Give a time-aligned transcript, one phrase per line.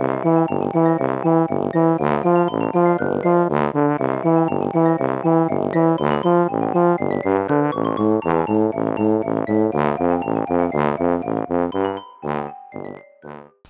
[0.00, 0.24] Thank
[7.26, 7.39] you.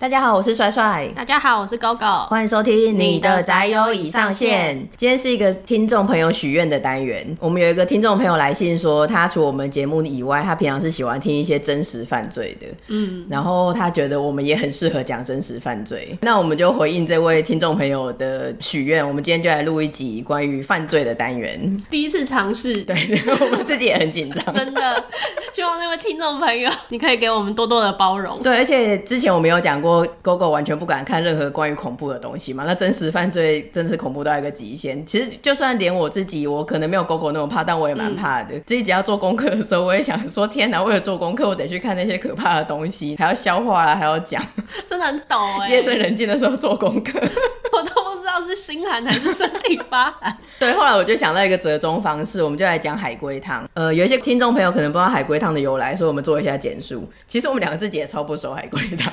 [0.00, 1.06] 大家好，我是帅帅。
[1.14, 2.26] 大家好，我是 GoGo。
[2.28, 4.74] 欢迎收听你的宅友已上线。
[4.96, 7.36] 今天是一个听众朋友许愿的单元。
[7.38, 12.66] 我们有一个听众朋友来信说，他除我们节目以外，他平常是喜欢听一些真实犯罪的。
[12.86, 16.16] 嗯，然后他觉得我们也很适合讲真实犯罪。
[16.22, 21.84] 那我们就回应这位听众朋友的许愿，我们今天就来录一集关于犯罪的单元。
[21.90, 22.96] 第一次尝试， 对，
[23.38, 24.50] 我们自己也很紧张。
[24.54, 25.04] 真的，
[25.52, 28.42] 希望那位听众朋友，你可以给我们多多的包容。
[28.42, 29.89] 对，而且之前我们有讲过。
[30.22, 32.64] GoGo 完全不敢看任何关于恐怖的东西嘛？
[32.66, 35.04] 那真实犯罪真的是恐怖到一个极限。
[35.06, 38.58] 其实就算连我自己，我可能没有 GoGo 那么怕，但我也蛮怕的。
[38.66, 40.82] 这一集要做功课的时候，我也想说：天哪！
[40.82, 44.42] 为了做功课，我得去看那些可怕的东西，还要消化啊，还要讲，
[44.88, 45.68] 真的很抖哎。
[45.68, 47.18] 夜深人静的时候做功课，
[47.72, 50.36] 我都不知道是心寒还是身体发寒。
[50.58, 53.68] 对，后来我就想到一个折中方式，我们就来讲海龟汤。
[53.74, 57.08] 呃，有一些听众朋友可能不知道海龟汤的由来，所以我们做一下简述。
[57.26, 59.12] 其实我们两个自己也超不熟海龟汤。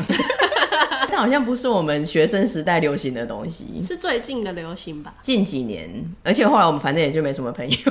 [1.09, 5.13] 但好像不是我们学生时代流行的东西，是最近的流行吧？
[5.21, 5.89] 近几年，
[6.23, 7.77] 而且后来我们反正也就没什么朋友。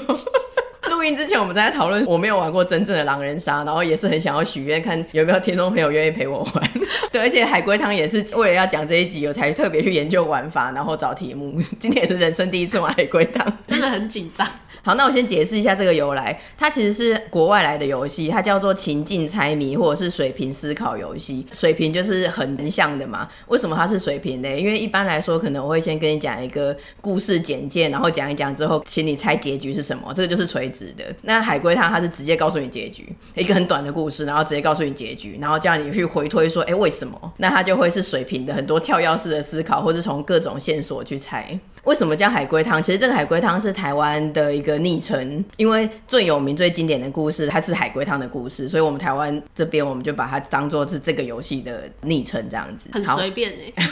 [0.89, 6.71] 录音之前我们在讨论，我没有玩过真正的狼人杀，然后也是很想要许愿，看有没有听众朋友愿意陪我玩。
[7.13, 11.61] 对，而且海龟汤也是为了要讲这一集，我才特别去研究玩法，然后找题目。
[11.79, 14.47] 今天也是人生第一次玩海龟汤，真的很紧张。
[14.87, 16.41] 好，那我先解释一下这个由来。
[16.57, 21.45] 它其实是国外来的游戏，它叫做情境猜谜或者是水平思考游戏。
[21.51, 23.29] 水平就是横向的嘛。
[23.49, 24.57] 为什么它是水平呢？
[24.57, 30.15] 因为一般来说，可能我会先跟你讲一个故事简介，然后讲一讲之后，请你猜结局是什么。
[30.15, 31.05] 这个就是垂直的。
[31.23, 37.33] 那海龟汤它是直接告诉你结局，一个很短的故事，然后直接告诉你结局，然后叫你去回推说，哎，为什么？
[37.39, 41.59] 那它就会是水平的，很多跳跃式的思考，或是从各种线索去猜。
[41.87, 42.83] 为什么叫海龟汤？
[42.83, 52.91] 其实这个海龟汤是台湾的一个昵称，因为最有名、最经典的故事，它是海龟汤的故事，所以我们台湾这边我们就把它当做是这个游戏的昵称，这样子。
[52.93, 53.87] 很随便哎。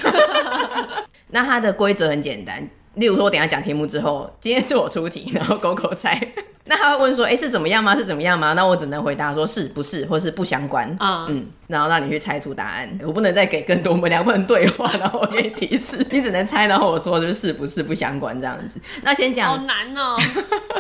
[1.31, 6.21] 那它的规则很简单，例如说，我等一下讲题目之后，今天是我出题， 然后 GoGo 猜。
[6.67, 7.95] 那他会问说，哎，是怎么样吗？
[7.95, 8.55] 是怎么样吗？
[8.55, 10.89] 那我只能回答说是不是，或是不相关。
[10.99, 11.47] 嗯嗯。
[11.67, 18.79] 然后让你去猜出答案，我不能再给更多，我们两个人对话， 然后我给你提示，你只能猜，然后我说就是是不是不相关这样子。
[19.03, 20.17] 那先讲，好难哦。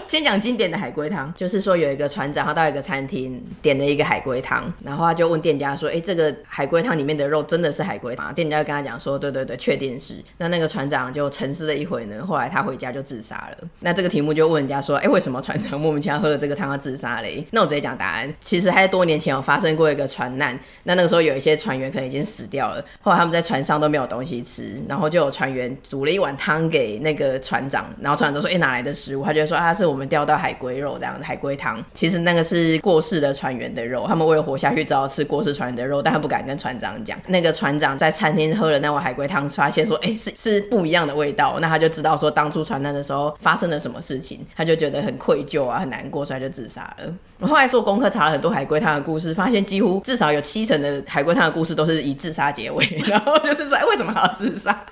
[0.06, 8.30] 先讲经典的海龟汤，就是说有一个船长，他到一个餐厅点了一个海龟汤，然后他就问店家说，哎，这个海龟汤里面的肉真的是海龟吗？
[8.32, 10.22] 店家就跟他讲说，对对对，确定是。
[10.36, 13.68] 那那个船长就沉思了一会呢，后来他回家就自杀了。
[13.80, 17.44] 那这个题目就问人家说，哎，为什么船长莫名其妙喝了这个汤要自杀嘞？
[17.50, 21.54] 那我直接讲答案，其实还在多年前有发生过一个船难，那那个时候有一些。
[21.64, 37.18] 船员可能已经死掉了，后来他们在船上都没有东西吃，然后就有船员煮了一碗汤给那个船长，然后船长都说：“哎、哪来的食物？”他就说：“啊，是我们钓到海龟肉这样的海龟汤。”其实那个是过世的船员的肉，他们为了活下去，只好吃过世船员的肉，但他不敢跟船长讲。
[37.28, 47.14] 那个船长在餐厅喝了那碗海龟汤，发现说：“哎、是是不一样的味道。”那他就知道说当初传单的时候发生了什么事情，他就觉得很愧疚啊，很难过，所以就自杀了。
[47.38, 54.84] 我后来做功课查了很多海龟汤的故事，发现几乎至少有七成的海龟汤的故事都是以自杀结尾， 然后就是说，哎，为什么还要自杀？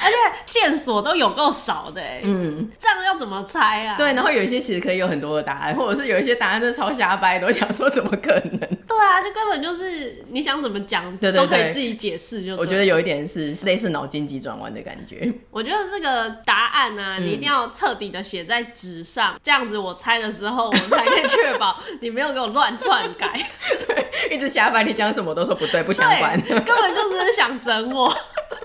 [0.00, 0.16] 而且
[0.46, 3.96] 线索都有够少的，嗯，这样要怎么猜啊？
[3.96, 8.58] 对，然后有一些其实可以有很多的答案，或者是有一些答案是超瞎掰的，我想说怎么可能？
[8.88, 12.44] 对啊，就根本就是你想怎么讲，对对对，都可以自己解释。
[12.44, 15.32] 就我觉得有一点是类似脑筋急转弯的感觉。
[15.50, 23.32] 我觉得这个答案呢、啊，你一定要彻底的写在纸上、嗯，这样子我猜的时候，我才可以确保你没有给我乱篡改。
[23.86, 28.12] 对，一直瞎掰，你讲什么都说不对，不相关， 根本就只是想整我。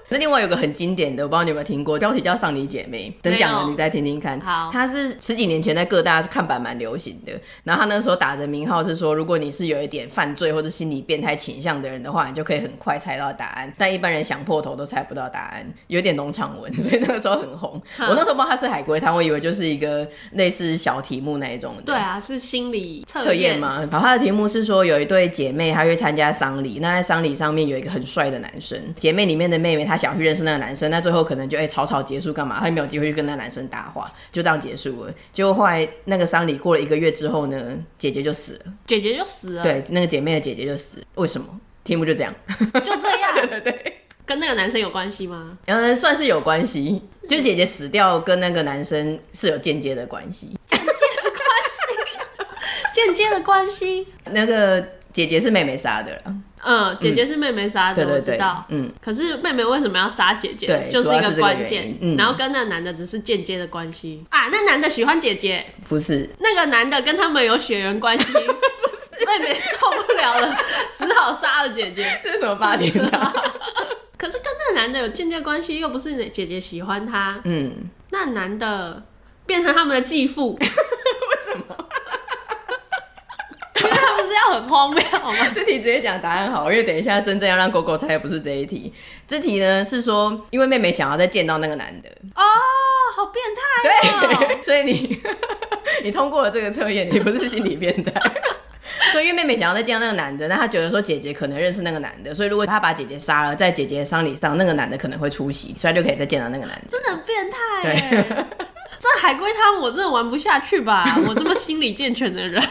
[0.09, 4.39] 那另外有个很经典的，我不知道你有没有听过，标题叫《丧礼姐妹》，等讲了你再听听看。
[4.41, 7.33] 好，它是十几年前在各大看板蛮流行的，
[7.63, 17.81] 然后他那时候打着名号是说，如果你是有一点犯罪或者心理变态倾向的人的话，你就可以很快猜到答案，但一般人想破头都猜不到答案，有点农场文， 所以那个时候很红。
[17.99, 21.81] 我那时候不知道它是海龟汤，我以为就是一个类似小题目那一种的。
[21.81, 23.79] 对啊，是心理测验吗？
[23.91, 32.59] 然后它的题目是说有一对姐妹，她去参加丧礼，那在丧礼上面有一个很帅的男生，姐妹里面的妹妹她想去认识那个男生，那最后可能就哎、欸、草草结束干嘛？
[32.59, 35.13] 她没有机会去跟那个男生搭话，就这样结束了。
[35.31, 39.63] 结果后来那个丧礼过了一个月之后呢，姐姐就死了，姐姐就死了。
[39.63, 41.47] 对，那个姐妹的姐姐就死了，为什么？
[41.83, 42.33] 题目就这样，
[42.73, 43.35] 就这样。
[43.35, 45.57] 对对对，跟那个男生有关系吗？
[45.65, 51.01] 嗯，算是有关系，就是姐姐死掉跟那个男生是有间接的关系，间接的
[51.31, 54.07] 关系，间接的关系。
[54.31, 54.81] 那个
[55.11, 56.33] 姐姐是妹妹杀的了。
[56.65, 58.63] 嗯，姐姐是妹妹杀的，我知道。
[58.69, 60.67] 嗯，可是妹妹为什么要杀姐姐？
[60.67, 61.97] 对，就是一个关键。
[62.01, 66.29] 嗯，然后跟那男的只是间接的关系啊，那男的喜欢姐姐，不是？
[66.39, 68.31] 那个男的跟他们有血缘关系，
[69.25, 70.55] 妹妹受不了了，
[70.95, 72.19] 只好杀了姐姐。
[72.23, 73.33] 这是什么八点档？
[74.17, 77.41] 可是跟那男的有间接关系，又不是姐姐喜欢他。
[77.43, 79.03] 嗯，那男的
[79.45, 81.75] 变成他们的继父， 为什么？
[83.75, 85.33] 因为他不是要很荒谬吗？
[85.55, 88.93] 这题直接讲答案好，因为等一下真正要让狗狗猜的不是这一题。
[89.27, 92.09] 这题呢是说，因为妹妹想要再见到那个男的。
[92.35, 92.43] 哦，
[93.15, 94.45] 好变态哦！
[94.47, 95.19] 对，所以你
[96.03, 98.11] 你通过了这个测验，你不是心理变态。
[99.11, 106.81] 对，因为妹妹想要再见到那个男的，那她觉得说姐姐可能认识那个男的，所以如果她把姐姐杀了，在姐姐的丧礼上，那个男的可能会出席，所以她就可以再见到那个男的。
[106.89, 107.83] 真的很变态。
[107.83, 108.45] 对，
[108.99, 111.17] 这海龟汤我真的玩不下去吧？
[111.27, 112.61] 我这么心理健全的人。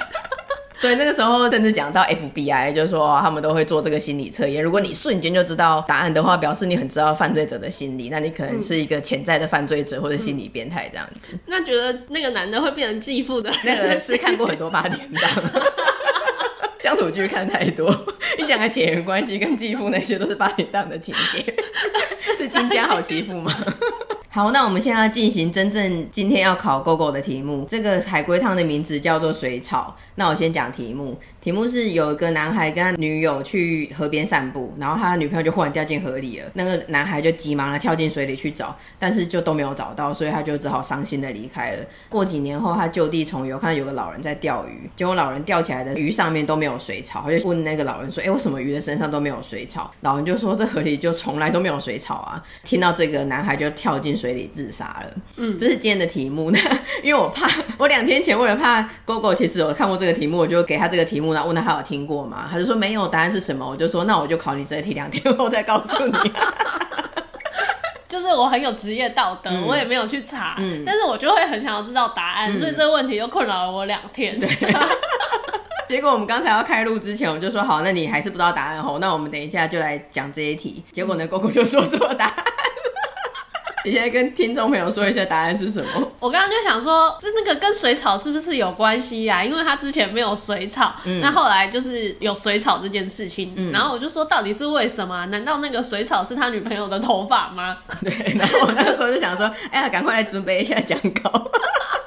[0.83, 4.63] 对，那个时候甚至讲到 FBI，就是说他们都会做这个心理测验。
[4.63, 11.29] 如果你瞬间就知道答案的话，表示你很知道犯罪者的心理，那你可能是一个潜在的犯罪者或者心理变态这样子。
[11.35, 11.39] 嗯。
[11.47, 15.23] 那觉得那个男的会变成继父的，那个是看过很多八点档，
[16.81, 17.89] 乡土剧看太多。
[18.37, 21.55] 你讲的血缘关系跟继父那些都是八点档的情节，
[22.37, 23.55] 是金家好媳妇吗？
[24.35, 27.67] 好，那我们现在要进行真正今天要考 GoGo 的题目。
[27.69, 29.95] 这个海龟汤的名字叫做水草。
[30.15, 31.21] 那我先讲题目。
[31.43, 36.47] 题目是有一个男孩跟他女友去河边散步，然后他的女朋友就忽然掉进河里了。
[36.55, 41.85] 那个男孩就急忙的跳进水里去找，但是就都没有找到，所以他就只好伤心的离开了。
[42.09, 55.11] 过几年后，他就地重游，看到有个老人在钓鱼，结果老人钓起来的鱼上面都没有水草，他就问那个老人说：“哎，为什么鱼的身上都没有水草？”老人就说：“这河里就从来都没有水草啊。”听到这个，男孩就跳进水里自杀了。
[55.37, 56.53] 嗯，这是今天的题目。
[56.53, 56.59] 那
[57.03, 62.47] 因为我怕，我两天前为了怕 GoGo，其实有看过这个题目，我就给他这个题目，然后问他他有听过吗？
[62.49, 63.69] 他就说没有，答案是什么？
[63.69, 66.13] 我就说那我就考你这一题，两天后再告诉你。
[68.09, 74.39] 就是我很有职业道德，嗯、我也没有去查，嗯、但是我就会很想要知道答案，嗯、所以这个问题就困扰了我两天。
[74.41, 74.49] 对
[75.89, 80.83] 结果我们刚才要开录之前，我们就说好，那你还是不知道答案哦，那我们等一下就来讲这一题。
[80.93, 82.45] 结果呢，GoGo 就说出了答案。
[83.85, 86.13] 你现在跟听众朋友说一下答案是什么？
[86.21, 89.45] 我刚刚就想说，是那个跟水草是不是有关系呀、啊？
[89.45, 93.53] 因为他之前没有水草，嗯、那后来就是有水草这件事情。
[93.57, 95.27] 嗯、然后我就说，到底是为什么？
[95.27, 97.77] 难道那个水草是他女朋友的头发吗？
[98.03, 98.35] 对。
[98.39, 101.51] 然后我那个时候就想说，哎呀，赶快来准备一下讲稿，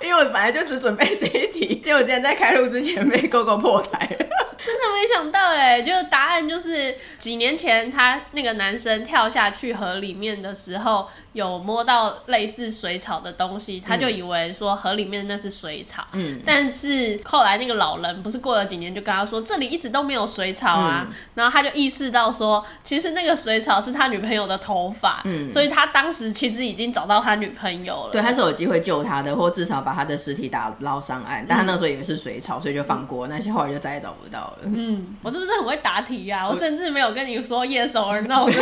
[0.05, 4.25] 因为我本来就只准备这一题，结果今天在开录之前被 GoGo 破台了。
[4.65, 16.03] 真的没想到哎，就答案就是几年前他那个男生跳下去河里面的时候，有摸到类似水草的东西，他就以为说河里面那是水草。
[16.13, 25.21] 嗯，但是后来那个老人不是过了几年就跟他说，这里一直都没有水草啊，嗯、然后他就意识到说，其实那个水草是他女朋友的头发。
[25.25, 28.13] 嗯，所以他当时其实已经找到他女朋友了。
[28.13, 34.57] 对，他是有机会救他的，或至少把他的尸体打捞上岸，但他那时候以为是水草，所以就放过，那些后来就再也找不到了。
[34.63, 36.49] 嗯，我是不是很会答题呀、啊？
[36.49, 38.45] 我，甚至没有跟你说 yes or no。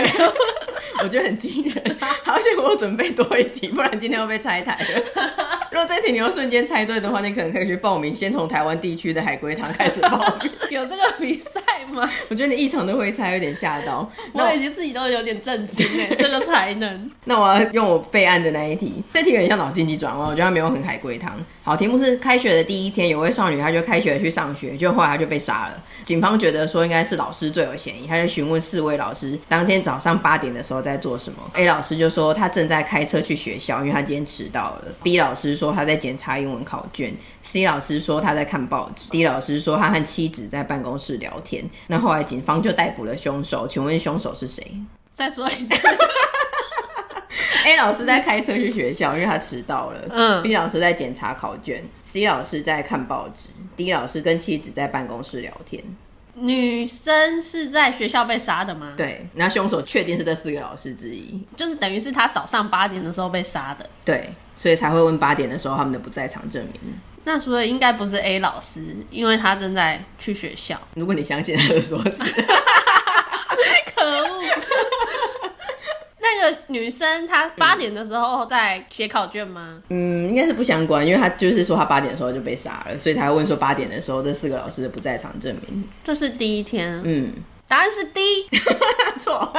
[1.01, 5.01] 我觉得很惊人，好险我准备多一题，不然今天要被拆台了。
[5.71, 10.51] 如果这题你要瞬间猜对的话，你可能可以去报名，先从台湾地区的海龟汤开始报名。
[10.69, 11.59] 有这个比赛
[11.91, 12.07] 吗？
[12.29, 14.07] 我觉得你异常的会猜，有点吓到。
[14.33, 17.12] 我已经自己都有点震惊哎，这个才能。
[17.25, 21.17] 那我要用我备案的那一题，这题有点像脑筋急转弯，我觉得它没有很海龟
[21.63, 25.84] 好，题目是开学的第一天，有位少女，她就开学去上学，就后来她就被杀了。
[26.03, 31.39] 警方觉得说应该是老师最有嫌疑，他就询问四位老师，当天早上八点的时候在做什么。
[31.53, 34.86] A 老师就说他正在开车去学校，因为他今天迟到了。
[35.01, 37.15] B 老师说他在检查英文考卷。
[37.42, 39.10] C 老师说他在看报纸。
[39.10, 41.63] D 老师说他和妻子在办公室聊天。
[41.88, 44.65] 那后来警方就逮捕了凶手，请问凶手是谁？
[45.13, 45.88] 再说一次。
[47.65, 50.01] A 老师在开车去学校，因为他迟到了。
[50.10, 50.41] 嗯。
[50.43, 51.83] B 老师在检查考卷。
[52.03, 53.50] C 老师在看报纸。
[53.75, 55.83] D 老师跟妻子在办公室聊天。
[56.36, 58.93] 女生是在学校被杀的吗？
[58.98, 63.88] 对，那凶手确定是这四个老师之一，就是等于是他早上八点的时候被杀的。
[64.03, 66.93] 对，所以才会问八点的时候他们的不在场证明。
[67.24, 70.75] 那所以应该不是 A 老师，因为他正在去学校。
[70.95, 72.24] 如果你相信他的说辞，
[73.95, 74.41] 可恶。
[76.24, 79.82] 那个女生她八点的时候在写考卷吗？
[79.89, 85.84] 嗯，应该是不相关，因为她就是说她八点的时候就被杀了，所以才会问说八点的时候这四个老师的不在场证明。
[86.03, 87.34] 这是第一天，嗯，
[87.68, 88.22] 答案是 D，
[89.20, 89.51] 错。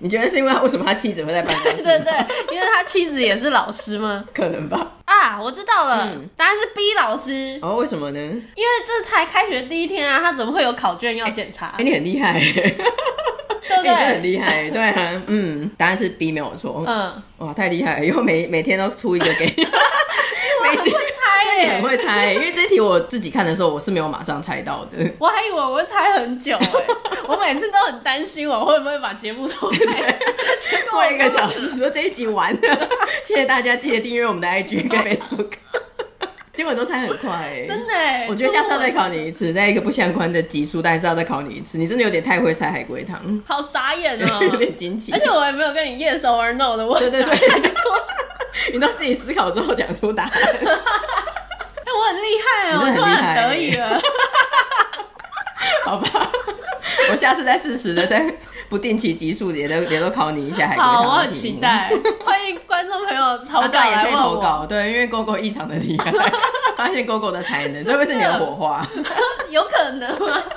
[0.00, 1.78] 你觉得是因为他为什么他妻子会在办公室？
[1.82, 4.24] 对对对，因为他妻子也是老师吗？
[4.32, 4.92] 可能吧。
[5.04, 7.58] 啊，啊，我知道了，嗯、答案是 B 老师。
[7.60, 8.18] 哦，为什么呢？
[8.20, 8.28] 因
[8.62, 11.70] 为这才开学第一天啊，他怎么会有考卷要检查？
[11.76, 12.40] 哎、欸欸，你很厉害，
[13.68, 13.90] 对不对？
[13.92, 16.84] 欸、很厉害，对啊，嗯，答案是 B 没有错。
[16.86, 19.66] 嗯，哇，太厉害了，以后每每天都出一个给你。
[20.60, 24.98] 每天会猜耶，很会猜，因为这题我自己看的时候，我是没有马上猜到的。
[25.18, 26.70] 我还以为我会猜很久哎，
[27.28, 29.80] 我每次都很担心我会不会把节目偷看，
[30.90, 32.88] 过一个小时说这一集完了。
[33.22, 35.52] 谢谢大家，记得订阅我们的 IG 跟 Facebook。
[36.58, 41.78] 结果都猜很快哎，真的哎，我觉得下次要再考你一次，在一个不相关的集数，但是要再考你一次。
[41.78, 45.12] 你真的有点太会猜海龟汤，好傻眼哦， 有点惊奇。
[45.12, 47.08] 而且我也没有跟你 yes or no 的问题。
[47.08, 47.72] 对对对。
[48.74, 50.50] 你都自己思考之后讲出答案，哎，
[51.94, 54.00] 我很厉害哦，你真的很厉害，得意了。
[55.86, 56.32] 好吧，
[57.12, 58.18] 我下次再适时的在
[58.68, 60.94] 不定期集数也都也都考你一下海龟汤。
[60.94, 61.90] 好，我很期待，
[62.24, 66.12] 欢迎观众朋友投稿也可以投稿，对，因为 GoGo 异常的厉害，
[66.76, 68.86] 发现 GoGo 的才能，这会不会是你的火花？
[69.50, 70.42] 有可能吗？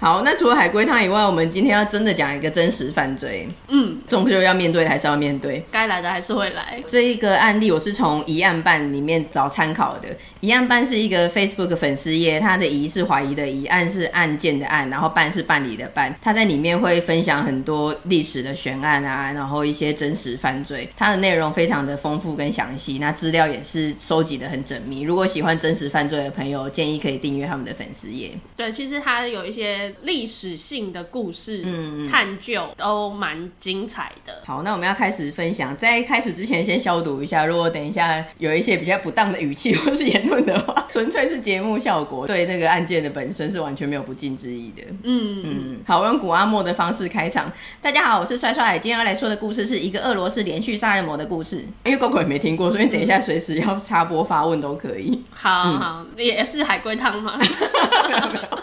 [0.00, 3.48] 好，那除了海龟汤以外，我们今天要真的讲一个真实犯罪。
[3.66, 6.80] 嗯，终究要面对还是要面对，该来的还是会来。
[6.86, 10.08] 这一个案例我是从疑案办里面找参考的。
[10.40, 16.14] 疑案办是一个 Facebook 粉丝页，它的疑是怀疑的疑，案是案件的案，然后办是办理的办。
[16.20, 25.02] 它在里面会分享很多历史的悬案啊，然后一些真实犯罪，它的内容非常的丰富跟详细，那资料也是收集的很缜密。
[25.02, 28.30] 如果喜欢真实犯罪的朋友，建议可以订阅他们的粉丝页。
[28.56, 29.94] 对，其实它有一些。
[30.02, 34.42] 历史性的故事，嗯，探究都蛮精彩的。
[34.46, 35.76] 好，那我们要开始分享。
[35.76, 37.44] 在开始之前，先消毒一下。
[37.44, 44.82] 如果等一下有一些比较不当的语气或是言 论的话，纯粹是节目效果，对那个案件的本身是完全没有不敬之意的。
[45.02, 45.80] 嗯嗯。
[45.86, 47.50] 好，我用古阿莫的方式开场。
[47.80, 48.78] 大家好，我是帅帅。
[48.78, 51.64] 今天要来说的故事是一个俄罗斯连续杀人魔的故事。
[51.84, 55.22] 因为 GoGo 也没听过，所以等一下随时要插播发问都可以。
[55.32, 57.38] 好、嗯、好，也是海龟汤吗？
[57.38, 57.46] 没
[58.14, 58.58] 有 没有。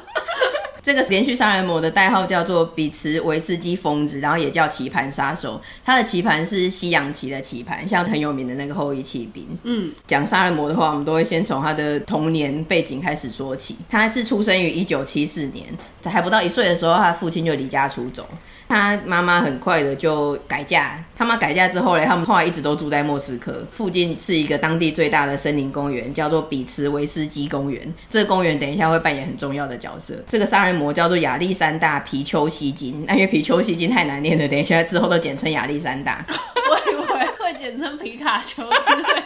[0.86, 5.60] 这个连续杀人魔的代号叫做比茨维斯基疯子，然后也叫棋盘杀手。
[5.84, 9.48] 他的棋盘是西洋棋的棋盘，像很有名的那个后羿骑兵。
[9.64, 13.76] 嗯，讲杀人魔的话，我们都会先从他的童年背景开始说起。
[13.90, 15.66] 他是出生于一九七四年，
[16.04, 18.24] 在还不到一岁的时候，他的父亲就离家出走。
[18.68, 27.94] 他妈妈很快的就改嫁，他妈改嫁之后嘞，他们后来一直都住在莫斯科附近，是一个当地最大的森林公园，叫做比茨维斯基公园。
[28.10, 30.16] 这个公园等一下会扮演很重要的角色。
[30.28, 36.26] 这个杀人魔叫做亚历山大皮丘西金，那因为皮丘西金太难念了，等一下之后都简称亚历山大。
[36.70, 39.24] 我以为会简称皮卡丘之类。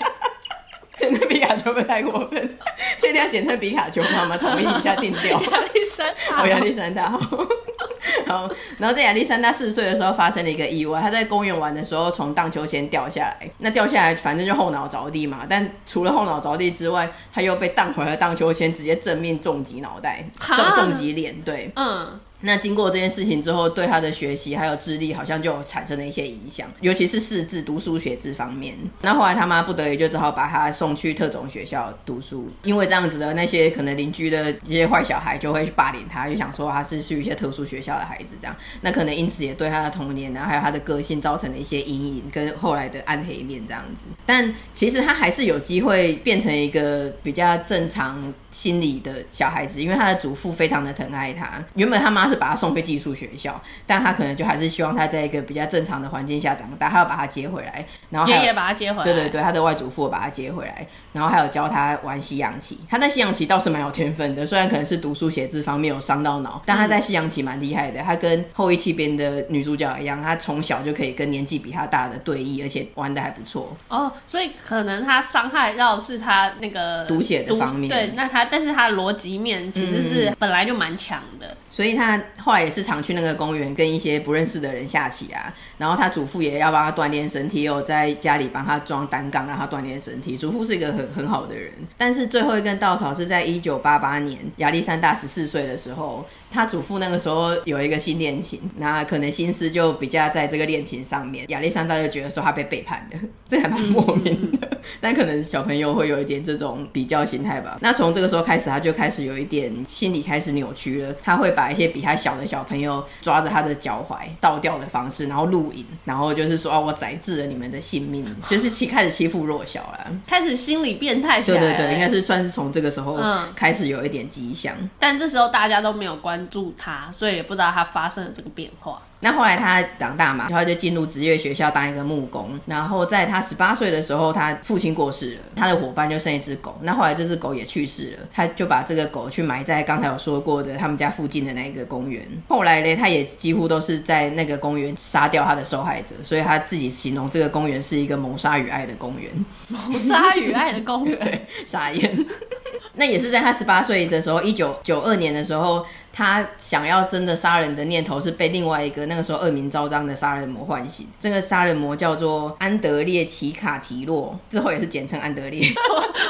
[0.99, 2.57] 简称皮卡丘会太过分，
[2.99, 4.09] 确定要简称皮卡丘吗？
[4.21, 5.41] 我们同意一下定调。
[5.41, 7.19] 亚历山大，哦，亚历山大，好。
[8.27, 22.19] 好，然后在亚历山大四岁的时候发生了一个意外，他在公园玩的时候从荡秋千掉下来，那掉下来反正就后脑着地嘛，但除了后脑着地之外，他又被荡回了荡秋千，直接正面重击脑袋，重重击脸，对，嗯。
[22.41, 28.75] 那经过这件事情之后，对他的学习还有智力好像就产生了一些影响，尤其是识字、读书写字方面。
[29.01, 38.55] 那后来他妈不得已就只好把他送去特种学校读书，因为这样子的那些可能邻居的一些坏小孩就会去霸凌他，就想说他是去一些特殊学校的孩子这样。
[38.81, 44.05] 那可能因此也对他的童年啊，还有他的个性造成了一些阴影跟后来的暗黑面这样子。
[44.25, 51.61] 但其实他还是有机会变成一个比较正常心理的小孩子，因为他的祖父非常的疼爱他。
[51.75, 57.85] 原本他妈是把他送去寄宿学校，但他可能就还是希望他在一个比较正常的环境下长大，他要把他接回来。
[58.09, 62.79] 然后爷爷把他接回来，对对对，他的外祖父把他接回来，然后还有教他玩西洋棋。
[62.89, 68.01] 他在西洋棋倒是蛮有天分的，虽然可能是读书写字方面有伤到脑，但他在西洋棋蛮厉害的。
[68.01, 73.75] 他跟后翼弃兵的女主角一样，他从小就可以跟年纪比他大的对弈，而且玩的还不错。
[73.87, 77.89] 哦，所以可能他伤害到是他那个读写的方面。
[77.89, 81.47] 对，那他但是他逻辑面其实是本来就蛮强的。
[81.47, 90.37] 嗯所以他后来也是常去那个公园跟一些不认识的人下棋啊，然后他祖父也要帮他锻炼身体，有在家里帮他装单杠让他锻炼身体。
[90.37, 96.25] 祖父是一个很很好的人，但是最后一根稻草是在一九八八年，亚历山大十四岁的时候。
[96.51, 101.45] 他祖父那个时候有一个新恋情，那可能心思就比较在这个恋情上面。
[101.49, 104.67] 亚历山大就觉得说他被背叛了，这还蛮莫名的。
[104.99, 107.77] 但可能小朋友会有一点这种比较心态吧。
[107.81, 111.13] 那从这个时候开始，他就开始有一点心理开始扭曲了。
[111.21, 121.39] 他会把一些比他小的小朋友抓着他的脚踝倒吊的方式，然后录影，然后就是说哦，我宰制了你们的性命，就是欺开始欺负弱小了， 开始心理变态。
[121.39, 123.19] 对对对，应该是算是从这个时候
[123.55, 124.73] 开始有一点迹象。
[124.97, 126.38] 但这时候大家都没有关。
[126.39, 129.01] 关注他，所以也不知道他发生了这个变化。
[129.21, 132.57] 那后来他长大嘛，然后就进入职业学校当一个木工。
[132.65, 136.79] 然后在他十八岁的时候，他父亲过世了，他的伙伴就剩一只狗。
[136.83, 142.25] 那后来这只狗也去世了，他就把这个狗去埋在刚才有说过的他们家附近的那个公园。
[142.47, 149.29] 后来呢，他也几乎都是在那个公园杀掉他的受害者，所以他自己形容这个公园是一个谋杀与爱的公园。
[149.67, 152.25] 谋杀与爱的公园， 对，傻眼。
[152.95, 155.85] 那也是在他十八岁的时候，一九九二年的时候。
[156.11, 161.07] 他想要真的杀人的念头是被另外一个那个时候恶名昭彰的杀人魔唤醒。
[161.19, 165.65] 这个杀人魔叫做安德烈奇卡提洛，之后也是简称安德烈。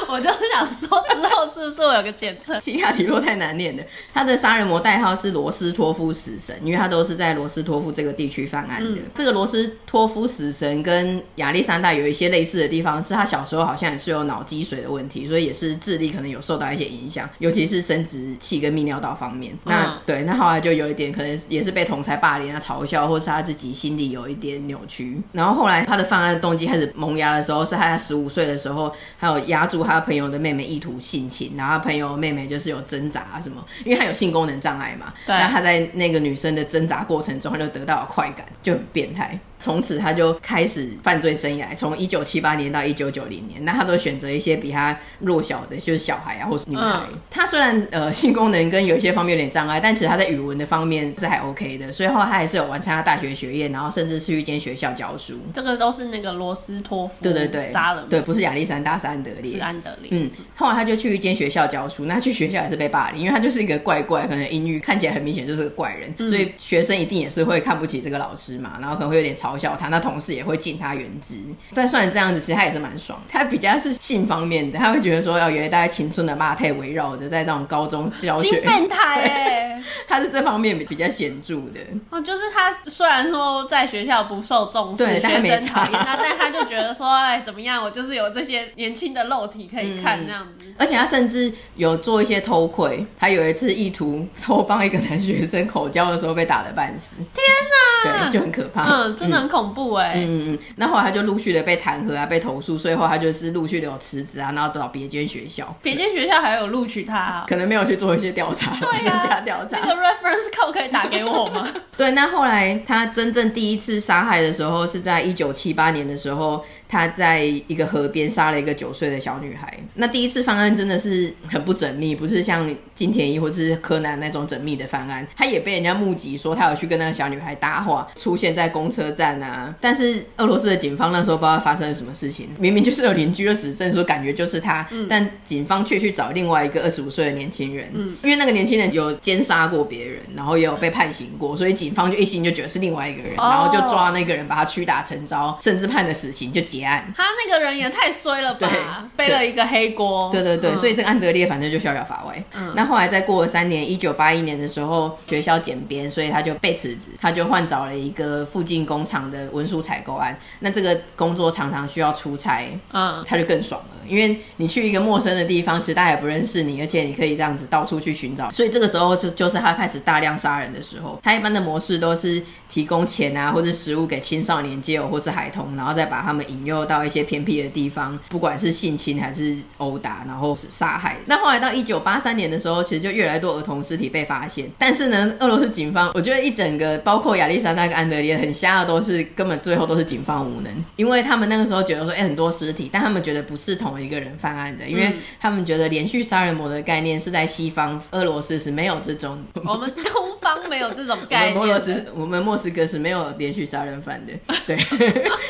[0.08, 2.60] 我， 我就是想说，之后是不是我有个简称？
[2.60, 3.82] 奇卡提洛太难念了。
[4.12, 8.90] 他的杀人魔代号是罗斯托夫死神，因为他都是在罗斯托夫这个地区犯案的。
[8.90, 19.56] 嗯、这个罗斯托夫死神跟亚历山大有一些类似的地方，是他小时候好像也是有脑积水的问题，所以也是智力可能有受到一些影响，尤其是生殖器跟泌尿道方面。
[19.70, 25.18] 那嗯、对，那后来就有一点，可能也是被同才霸凌啊、嘲笑，或是他自己心里有一点扭曲。
[25.32, 35.12] 然后后来他的犯案动机开始萌芽的时候，是他在十五岁的时候，还有压住他朋友的妹妹意图性侵，然后他朋友妹妹就是有挣扎啊什么，因为他有性功能障碍嘛。
[35.26, 35.36] 对。
[35.36, 39.38] 那他在那个女生的挣扎过程中，他就得到了快感，就很变态。
[39.60, 47.00] 从此他就开始犯罪生涯，从一九七八年到一九九零年，那他都选择一些比他弱小的，就是小孩啊，或是女孩。
[47.10, 55.34] 嗯、他虽然呃性功能跟有一些方面有点障碍，但其实他在语文的方面是还 OK 的，所以后来他还是有完成他大学学业，然后甚至是去一间学校教书。
[55.52, 60.08] 这个都是那个罗斯托夫对对对杀了，对，不是亚历山大，是安德烈，是安德烈。
[60.12, 69.88] 嗯，后来他就去一间学校教书，那去学校也是被霸凌，因为他就是一个怪怪，可能英语看起来很明显就是个怪人，嗯、所以学生一定也是会看不起这个老师嘛，然后可能会有点嘲笑他。
[69.88, 70.30] 那同事。
[70.30, 71.34] 也会敬他原职，
[71.74, 73.20] 但虽然这样子，其实他也是蛮爽。
[73.28, 81.80] 他比较是性方面的，他会觉得说，要原来大家青春的妈太围绕着，在这种高中教学，变态哎， 他是这方面比较显著的。
[82.10, 90.52] 哦，就是他虽然说在学校不受重视，学生讨厌他，但他就觉得说，哎，怎么样，我就是有这些年轻的肉体可以看这样子。
[90.60, 97.16] 嗯，而且他甚至有做一些偷窥，他有一次意图偷帮一个男学生口交的时候被打得半死。
[97.34, 98.84] 天哪，对，就很可怕。
[98.84, 100.12] 嗯，真的很恐怖哎。
[100.16, 109.80] 嗯嗯，那后来他就陆续的被弹劾啊，被投诉，所以后来他就是陆续的有辞职啊，然后找别间学校，别间学校还有录取他，啊，可能没有去做一些调查，对啊，调查。
[109.80, 111.66] 这个 reference code 可以打给我吗？
[111.96, 116.64] 对，那后来他真正第一次杀害的时候是在一九七八年的时候。
[116.90, 119.78] 他在一个河边杀了一个九岁的小女孩。
[119.94, 125.24] 那第一次犯案真的是很不缜密，不是像金田一或是柯南那种缜密的犯案。
[125.36, 129.72] 他也被人家目击说他有去跟那个小女孩搭话，出现在公车站啊。
[129.80, 137.88] 但是俄罗斯的警方那时候不知道发生了什么事情，明明就是有邻居的指证说感觉就是他，嗯、但警方却去找另外一个二十五岁的年轻人。
[137.94, 146.79] 嗯，因为那个年轻人有奸杀过别人，然后也有被判刑过，所以警方就一心就觉得是另外一个人，哦、然后就抓那个人，把他屈打成招，甚至判了死刑就结。
[147.16, 148.68] 他那个人也太衰了吧，
[149.16, 150.30] 对背了一个黑锅。
[150.30, 152.42] 对对对，嗯、所以这个安德烈反正就逍遥法外。
[152.52, 160.38] 嗯，那后来再过了三年，一九八一年的时候，学校减编，所以他就被辞职，他就换找了一个附近工厂的文书采购案。
[160.60, 168.50] 那这个工作常常需要出差，嗯，他就更爽了，因为你去一个陌生的地方，其实大家也不认识你，而且你可以这样子到处去寻找。
[168.50, 171.20] 所以这个时候是就是他开始大量杀人的时候。
[171.22, 176.69] 他一般的模式都是提供钱啊，或者食物给青少年、街友或是孩童，然后再把他们引诱。
[176.70, 181.16] 又到一些偏僻的地方，不管是性侵还是殴打，然后是杀害。
[181.26, 184.70] 那后来到一九八三年的时候，其实就越来越多儿童尸体被发现。
[184.78, 201.58] 但是呢，俄罗斯警方，我觉得一整个包括亚历山大跟安德烈很瞎的，都是根本最后都是警方无能，因为他们那个时候觉得说，哎、很多尸体，但他们觉得不是同一个人犯案的，因为他们觉得连续杀人魔的概念是在西方俄罗斯是没有这种，我们东方没有这种概念。
[201.60, 204.32] 俄罗斯，我们莫斯科是没有连续杀人犯的，
[204.66, 204.78] 对，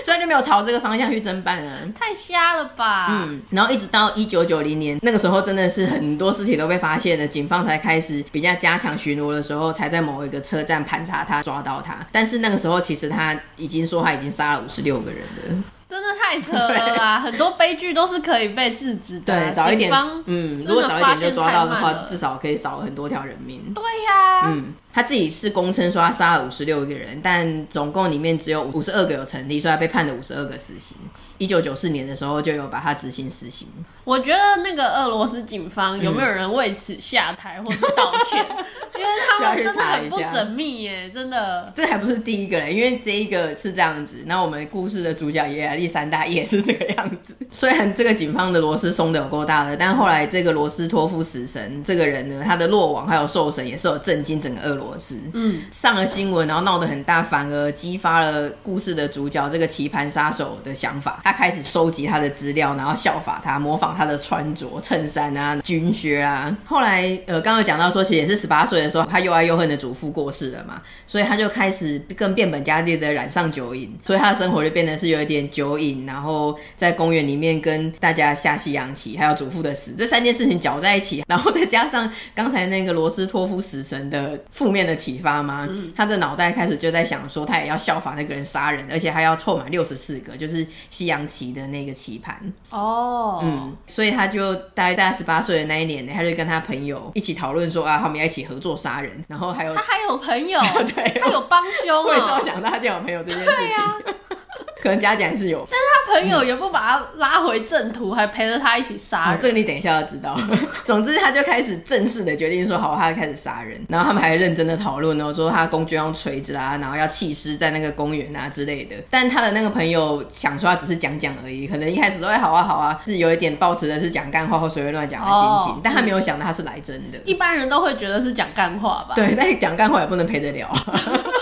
[0.05, 1.10] 所以就没有朝这个方向。
[1.11, 3.09] 去侦办啊，太瞎了吧！
[3.11, 11.97] 嗯，然后一直到一九九零年，那个时候真的是很多尸体都被发现了，警方才开始比较加强巡逻的时候，才在某一个车站盘查他，抓到他。
[12.13, 17.19] 但是那个时候其实他已经说他已经杀了五十六个人了，真的太扯了啦！
[17.19, 19.93] 很多悲剧都是可以被制止的，对，早一点，
[20.27, 23.75] 嗯，如果早一点就抓到的话，至少可以少很多条人命。
[23.75, 24.73] 对呀、啊，嗯。
[24.93, 30.97] 他自己是公称说他杀了五十六个人，但总共里面只有五十二个有成立，所以他被判了五十二个死刑。
[31.39, 33.69] 一九九四年的时候就有把他执行死刑。
[34.05, 38.45] 我觉得那个俄罗斯警方有没有人为此下台或者道歉？
[38.51, 38.65] 嗯、
[38.99, 41.73] 因为他们真的很不缜密耶，真的。
[41.75, 44.17] 这还不是第一个嘞，因为这一个是这样子。
[44.27, 47.37] 那我们故事的主角也亚历山大也是这个样子。
[47.53, 55.17] 虽然这个警方的螺丝松的有够大的，但后来这个罗斯托夫死神这个人呢，他的落网还有受审也是有震惊整个俄罗斯。
[55.35, 61.21] 嗯，上了新闻，然后闹得很大，反而激发了故事的主角这个棋盘杀手的想法。
[61.23, 66.57] 他开始收集他的资料，然后效法他，模仿他的穿着、衬衫啊、军靴啊。
[66.65, 84.39] 后来，呃，刚刚讲到说，其实也是十八岁的时候，他又爱又恨的祖父过世了嘛，所以他就开始更变本加厉的染上酒瘾，所以他的生活就变得是有一点酒瘾，然后在公园里面跟大家下西洋棋，还有祖父的死，这三件事情搅在一起，然后再加上刚才那个罗斯托夫死神的
[84.71, 92.41] 负面的启发吗，嗯、他的脑袋开始就在想说，他也要效仿那个人杀人，而且还要凑满六十四个，就是西洋棋的那个棋盘。
[92.71, 100.61] 哦，嗯，所以他就大概在十八岁的那一年呢，他就跟他朋友一起讨论说啊，他们要一起合作杀人，然后还有他还有朋友，
[100.95, 104.15] 对，他有帮凶，为什么想到他就有朋友这件事情？
[104.83, 109.35] 可能加减是有，但是他朋友也不把他拉回正途，嗯、还陪着他一起杀人。
[109.35, 110.35] 哦，这个你等一下要知道。
[110.85, 113.79] 总之，他就开始正式的决定说，好，他开始杀人。
[113.89, 118.97] 然后他们还认真的讨论哦，说他工具用锤子啊，然后要弃尸在那个公园啊之类的。
[119.11, 125.75] 但他的那个朋友想说，他只是讲讲而已，可能一开始都会好啊好啊，是有一点抱持的是讲干话或随便乱讲的心情。
[125.75, 127.19] 哦、但他没有想到他是来真的。
[127.27, 129.15] 一般人都会觉得是讲干话吧？
[129.15, 130.71] 对，但讲干话也不能陪得了。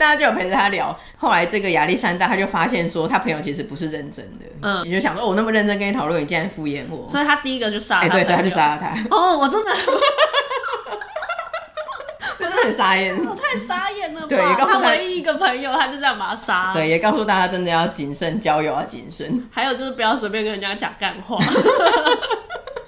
[0.00, 8.96] 大家就有陪着他聊，后来这个亚历山大他就发现说，他朋友其实不是认真的，嗯，你就想说，我那么认真跟你讨论，你竟然敷衍我，所以他第一个就杀了，哎，对，所以他就杀了他。
[9.14, 9.70] 哦，我真的，
[12.38, 14.26] 真的很傻眼，我太傻眼了吧。
[14.26, 16.72] 对，也告诉他，他唯一一个朋友，他就这样把他杀。
[16.72, 19.46] 对，也告诉大家真的要谨慎交友，要谨慎。
[19.50, 21.38] 还有就是不要随便跟人家讲干话。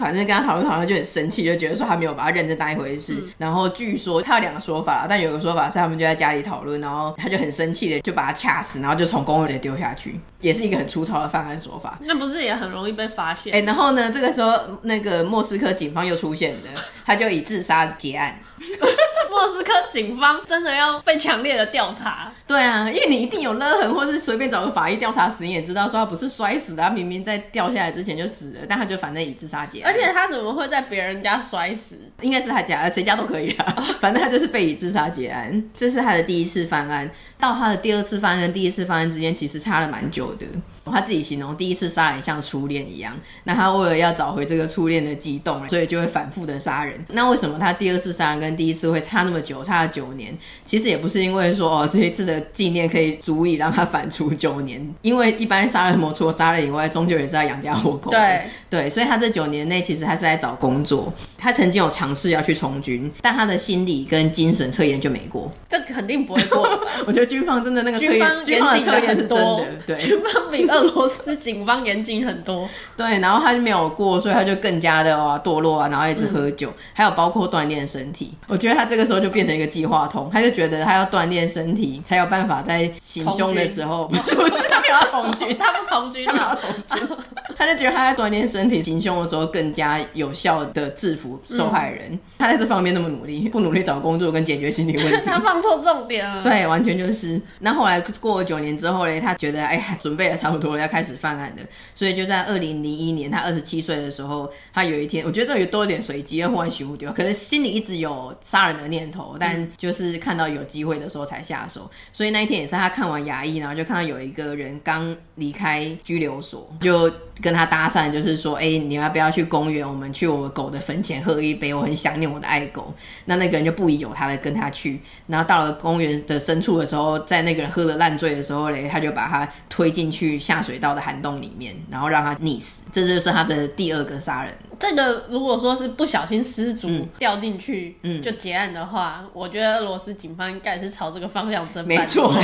[0.02, 3.14] 反正跟他讨论讨论就很生气，就觉得说他没有把他认真当一回事。
[3.14, 11.98] 嗯、然后据说他有两个说法，但有个说法是他们就在家里讨论，然后他就很生气的就把他掐死，然后就从公寓里丢下去，也是一个很粗糙的犯案说法。
[12.02, 13.54] 那不是也很容易被发现？
[13.54, 16.60] 哎、欸，然后呢，这个时候那个莫斯科警方又出现了，
[17.06, 18.38] 他就以自杀结案。
[19.30, 22.32] 莫斯科警方真的要被强烈的调查？
[22.46, 29.92] 对啊，因为你一定有勒痕，或是随便找个法医调查时，你也知道说他不是摔死的，他明明在掉下来之前就死了，但他就反正以自杀结案。
[29.92, 31.98] 而且他怎么会在别人家摔死？
[32.20, 35.62] 应该是他家，谁家都可以啊，反正他就是被以自杀结案。
[35.74, 40.46] 这是他的第一次犯案，到他的第二次犯案跟第一次犯案之间其实差了蛮久的。
[40.90, 43.14] 他自己形容第一次杀人像初恋一样，
[43.44, 46.98] 那他为了要找回这个初恋的激动，所以就会反复的杀人。
[47.08, 50.36] 那为什么他第二次杀人跟第一次会差那么久，差了九年？
[50.64, 58.18] 其实也不是因为说哦这一次的纪念可以足以让他反刍九年，因为一般杀人魔除了杀人以外，终究也是要养家活口的。
[58.18, 61.12] 对对，所以他这九年内其实他是在找工作。
[61.36, 65.50] 他曾经有尝试要去从军，但他的心理跟精神测验就没过。
[65.68, 66.62] 这肯定不会过。
[67.06, 69.66] 我觉得军方真的那个测验，军方测验是真的。
[69.86, 72.68] 对，军方比俄罗斯警方严谨很多。
[72.96, 78.34] 对，然后他就没有过，所以他就更加的啊堕落啊，然后一直喝酒，嗯、还有包括锻炼身体。
[78.46, 84.10] 我觉得他这个时候就变成一个计划通，他就觉得他要锻炼身体，才有办法在行凶的时候，
[84.68, 87.16] 他没有要从军， 他不从军，他没有要从军，
[87.56, 92.12] 他就觉得他在锻炼身体，行凶的时候更加有效的制服受害人。
[92.12, 96.42] 嗯、他在这方面那么努力，不努力找工作跟解决心理问题，他放错重点了。
[96.42, 97.40] 对，完全就是。
[97.60, 101.62] 那后来过了九年之后呢，他觉得哎呀，准备的差不多了，要开始犯案的，
[101.94, 111.90] 所以就在二零零一年，他二十七岁的时候，他有一天，我觉得这有多一点随机，忽然虚无掉，可能心里一直有杀人的念头，但就是看到有机会的时候才下手。
[112.12, 119.88] 所以那一天也是他看完牙医，然后就看到有一个人刚离开拘留所，就跟他搭讪，就是说，哎，你要不要去公园？
[119.88, 122.92] 我们去我狗的坟前喝一杯，我很想念我的爱狗。
[123.24, 132.82] 那那个人就不疑有他的跟他去，然后到了公园的深处的时候，在那个人喝得烂醉的时候嘞，他就把他推进去下水道的涵洞里面，然后让他溺死。
[132.92, 134.52] 这就是他的第二个杀人。
[134.78, 141.86] 这个如果说是不小心失足掉进去，嗯，就结案的话，嗯、我觉得俄罗斯警方应该是朝这个方向侦办。
[141.86, 142.34] 没错。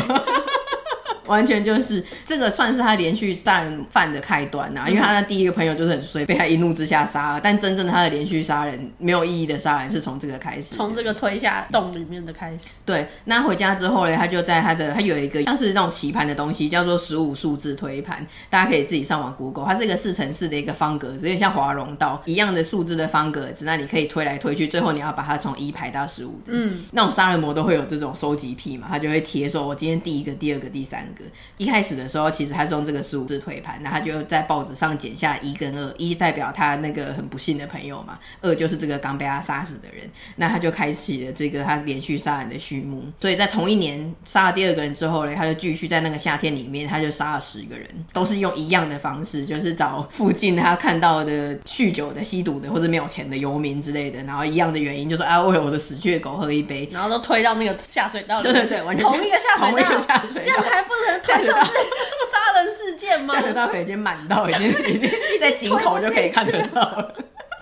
[1.29, 7.41] 完全就是这个算是他连续杀人犯的开端呐、啊，因为他的第一个朋友就是很衰，被他一怒之下杀了。
[7.41, 12.71] 但真正他的连续杀人没有意义的杀人是从这个开始，从这个推下洞里面的开始。
[12.85, 26.41] 对，那回家之后呢，他就在他的他有一个像是那种棋盘的东西，叫做十五数字推盘，大家可以自己上网 Google，它是一个四乘四的一个方格子，有点像华容道一样的数字的方格子，那你可以推来推去，最后你要把它从一排到十五。
[26.47, 31.18] 嗯，那种杀人魔都会有这种收集癖嘛，他就会贴说，我今天第一个、第二个、第三个。
[31.57, 43.05] 一开始的时候，其实他是用这个十五字推盘，那他就在报纸上剪下一跟二，一代表他那个很不幸的朋友嘛，二就是这个刚被他杀死的人，那他就开启了这个他连续杀人的序幕。
[43.21, 58.45] 所以在同一年杀了第二个人之后呢，他就继续在那个夏天里面，他就杀了十个人，都是用一样的方式，就是找附近他看到的酗酒的、吸毒的或者没有钱的游民之类的，然后一样的原因就是啊，为我的死去的狗喝一杯，然后都推到那个下水道里。
[58.45, 63.35] 对对对，完全同一个下水道，同一个下水道，这样还不能下水道杀人事件吗？
[63.35, 67.14] 看得到已经满到已经 已经在井口就可以看得到了。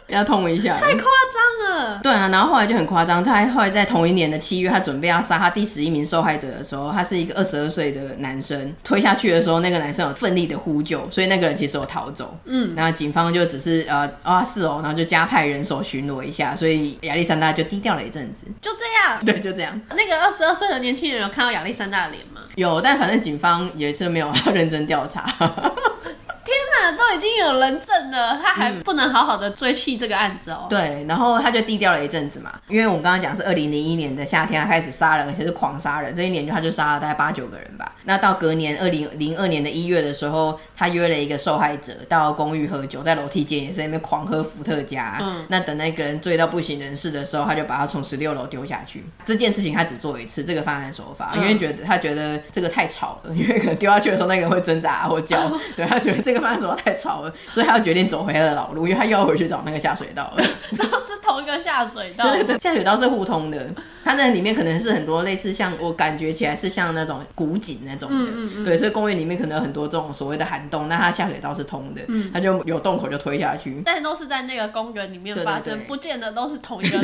[0.09, 1.05] 要痛一下，太夸
[2.03, 3.23] 对啊，然后后来就很夸张。
[3.23, 8.73] 他还后来在同一年的七月，他准备要杀他第十一名受害者的时候，他是一个二十二岁的男生。
[8.85, 12.39] 推下去的时候，那个男生有奋力的呼救，所以那个人其实有逃走。
[12.45, 18.43] 嗯，然后警方就只是呃啊是哦，然后就加派人手巡逻一下，所以亚历山大就低调了一阵子。
[18.61, 19.81] 就这样， 对，就这样。
[19.91, 22.43] 那个二十二岁的年轻人有看到亚历山大的脸吗？
[22.55, 25.27] 有，但反正警方也是没有认真调查。
[26.47, 30.69] 天哪，都已经有人证了，他还不能好好的追弃这个案子哦、嗯。
[30.69, 36.15] 对，然后他就低调了一阵子嘛，因为我们刚刚讲是二零零一年的夏天，他开始杀人，而且是狂杀人。
[36.15, 37.93] 这一年就他就杀了大概八九个人吧。
[38.05, 45.19] 那到隔年二零零二年的一月的时候，他约了一个受害者到公寓喝酒，在楼梯间也是在那边狂喝伏特加。
[45.21, 49.05] 嗯，那等那个人醉到不省人事的时候，他就把他从十六楼丢下去。
[49.25, 60.45] 这件事情他只做一次，这个犯案手法，因为觉得他觉得这个太吵了，因为可能丢下去的时候那个人会挣扎或叫， 对，他觉得这个犯案手法太吵了，所以他要决定走回他的老路，因为他又要回去找那个下水道了。
[60.77, 63.67] 都是同一个下水道，对对对，下水道是互通的。
[64.07, 68.65] 它那里面可能是很多类似像我感觉起来是像那种古井那种的，嗯嗯嗯。
[68.65, 73.83] 对，所以公园里面可能有很多这种所谓的涵洞，那它下水道是通的，嗯，它就有洞口就推下去。
[73.85, 77.01] 但是都是在那个公园里面发生，不见得都是同一个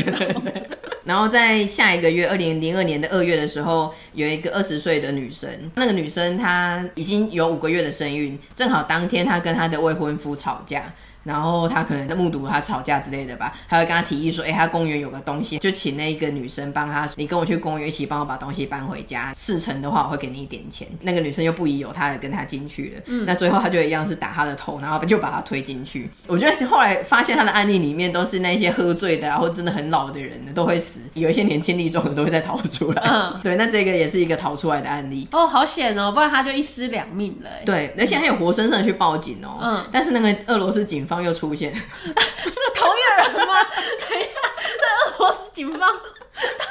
[1.04, 10.84] 然后在下一个月，二零零二年的二月的时候，有一个二十岁的女生，那个女生她已经有五个月的身孕，正好当天她跟她的未婚夫吵架。
[11.24, 20.86] 然后他可能在目睹他吵架之类的吧，他会跟他提议说，哎、欸，他公园有个东西，就请那一个女生帮他，你跟我去公园一起帮我把东西搬回家，事成的话我会给你一点钱。
[21.00, 26.08] 那个女生又不疑有他的跟他进去了，嗯，那最后他就一样是打他的头，然后就把他推进去。
[26.26, 33.02] 我觉得后来发现他的案例里面都是那些喝醉的啊，或真的很老的人呢都会死，有一些年轻力壮的都会再逃出来。
[33.04, 35.26] 嗯， 对，那这个也是一个逃出来的案例。
[35.32, 37.50] 哦，好险哦，不然他就一尸两命了。
[37.66, 39.58] 对，而且还有活生生的去报警哦。
[39.60, 43.54] 嗯，但是那个俄罗斯警方又出现， 是同一个人吗？
[44.08, 44.40] 等一下，
[44.80, 45.90] 那俄罗斯警方。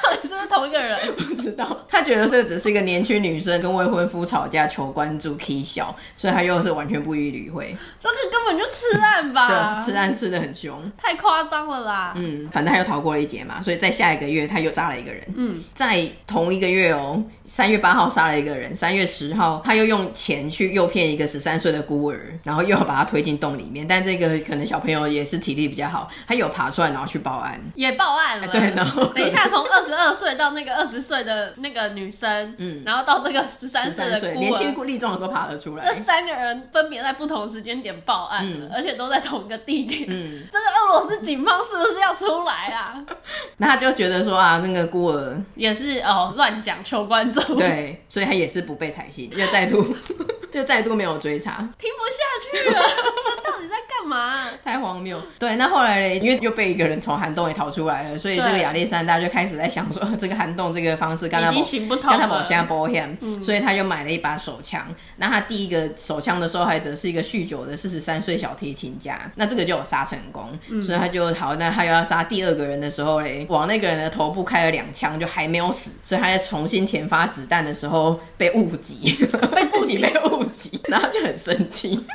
[0.02, 0.98] 到底是不是同一个人？
[1.14, 1.78] 不知道。
[1.88, 7.74] 他觉得这只是一个年轻女生跟未婚夫吵架求关注 K 小，所以他又是完全不予理会。
[7.98, 9.76] 这个根本就吃案吧？
[9.78, 12.12] 对，吃案吃的很凶，太夸张了啦。
[12.16, 15.24] 嗯，反正他又逃过了一劫嘛，所以在下一个月他又扎了一个人。
[15.36, 23.86] 嗯，在同一个月哦，三月八号杀了一个人，三月十号他又用钱去诱骗一个十三岁的孤儿，然后又要把他推进洞里面。
[23.86, 28.48] 但这个可能小朋友也是体力比较好，他有爬出来然后去报案，也报案了。
[28.48, 29.46] 对，然后等一下。
[29.46, 35.86] 从二十二岁到那个二十岁的那个女生，嗯，然后到这个十三岁的孤儿，年轻力壮的都爬得出来。
[35.86, 40.06] 这三个人分别在不同时间点报案了，嗯，而且都在同一个地点。
[40.08, 42.94] 嗯，这个俄罗斯警方是不是要出来啊？
[43.58, 49.94] 那他就觉得说啊，那个孤儿也是哦，乱讲求关注，对，所以他也是不被采信，又再度
[50.52, 54.48] 就再度没有追查，听不下去了， 这到底在干嘛？
[54.64, 55.20] 太荒谬。
[55.38, 56.14] 对，那后来呢？
[56.16, 59.42] 因为又被一个人从涵洞里逃出来了，所以这个亚历山大就开。
[59.42, 64.86] 始在想说这个涵洞这个方式，刚才我行不通，刚才我现在保险，所以他就买了一把手枪。
[65.16, 71.56] 那他第一个手枪的受害者是一个酗酒的四十三岁小提琴家，那这个就有杀成功，嗯、所以他就好。
[71.56, 79.18] 那他又要杀第二个人的时候嘞，往那个人的头部开了两枪，就还没有死，所以他在重新填发子弹的时候被误击，
[79.54, 81.98] 被 自己被误击， 然后就很生气。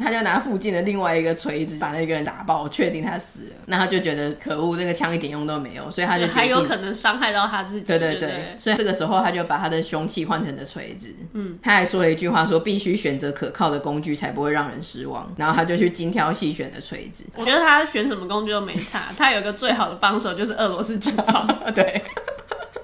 [0.00, 3.56] 他就拿附近的另外一个锤子把那个人打爆，确定他死了。
[3.66, 7.80] 那他就觉得可恶，那个枪一点用都没有，所以他就还有可能伤害到他自己。
[7.80, 11.12] 对对对，所以这个时候他就把他的凶器换成了锤子。
[11.32, 15.28] 嗯，他还说了一句话说，说必须选择可靠的工具，才不会让人失望。
[15.36, 17.24] 然后他就去精挑细选的锤子。
[17.34, 21.44] 我觉得他选什么工具都没差，他有个最好的帮手就是俄罗斯警方。
[21.74, 22.00] 对。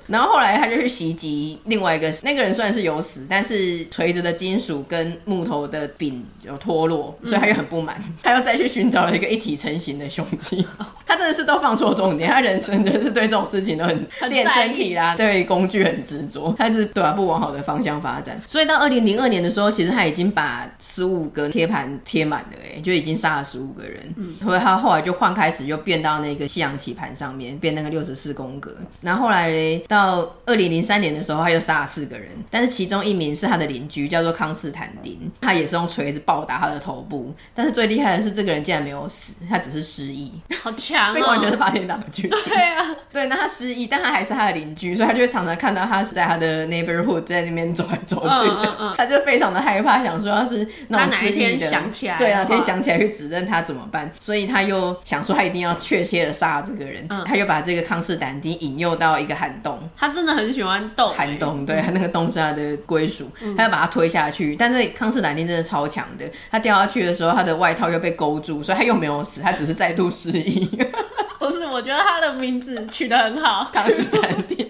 [0.06, 10.66] 然后后来他就去袭击另外一个，那个人虽然是有死，但是垂直的金属跟木头的柄有脱落，所以他又很不满，嗯、他又再去寻找了一个一体成型的凶器。
[11.06, 17.12] 他真的是都放错重点，他人生就是对这种事情都很练身体啦，对工具很执着，他是对吧？
[17.12, 18.40] 不往好的方向发展。
[18.46, 24.02] 所以到二零零二年的时候，其实他已经把十五个贴盘贴满了，哎，就已经杀了十五个人。
[24.16, 28.74] 嗯，所以他后来就换开始又变到那个西洋棋盘上面，变那个六十四宫格。
[29.00, 37.32] 然后后来嘞，到二零零三年的时候，他又杀了四个人，但是其中一名是他的邻居，叫做康斯坦丁，他也是用锤子暴打他的头部。
[37.54, 40.32] 但是最厉害的是，这个人竟然没有死，他只是失忆。
[40.62, 41.12] 好强哦！
[41.14, 42.52] 这个完全是八点档的剧情。
[42.52, 48.62] 对啊，对，那他失忆，但他还是他的邻居，所以他就会常常看到他是在他的 neighborhood 在那边走来走去的。
[48.62, 54.10] 嗯嗯嗯，他就非常的害怕，想说要是那种失忆的，他哪一天想起来，对啊，哪天想起来去指认他怎么办？
[54.18, 59.78] 所以他又想说他一定要确切的杀这个人，嗯、他又把这个康斯坦丁引诱到一个涵洞。
[59.96, 64.56] 他真的很喜欢洞、欸，寒洞，对，他那个洞是他的归属，嗯、他要把他推下去。
[64.56, 70.66] 但是康斯坦丁真的超强的，他掉下去的时候，他的外套又被勾住，所以他又没有死，他只是再度失忆。
[71.38, 74.66] 不是，我觉得他的名字取得很好，康斯坦丁，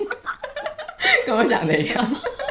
[1.27, 1.95] 跟我想的一样。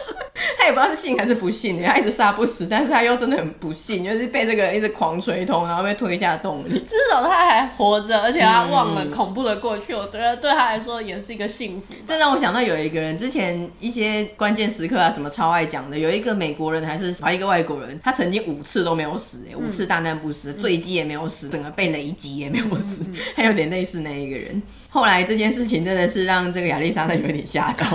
[0.57, 6.79] 他也不知道是信还是不信，他一直杀不死，但是他又真的很不幸，就是被这个一直狂锤头，然后被推下洞里。
[6.87, 11.93] 至少他还活着，而且他忘了恐怖的过去，嗯、我觉得对他来说也是一个幸福。
[12.07, 23.03] 这让我想到有一个人，之前一些关键时刻啊，什么超爱讲的，有一个美国人还是一个外国人，他曾经五次都没有死，哎，五次大难不死，坠机、嗯、也没有死，整个被雷击也没有死，
[23.35, 24.61] 还、嗯、 有点类似那一个人。
[24.89, 27.85] 后来这件事情真的是让这个亚历山大有点吓到。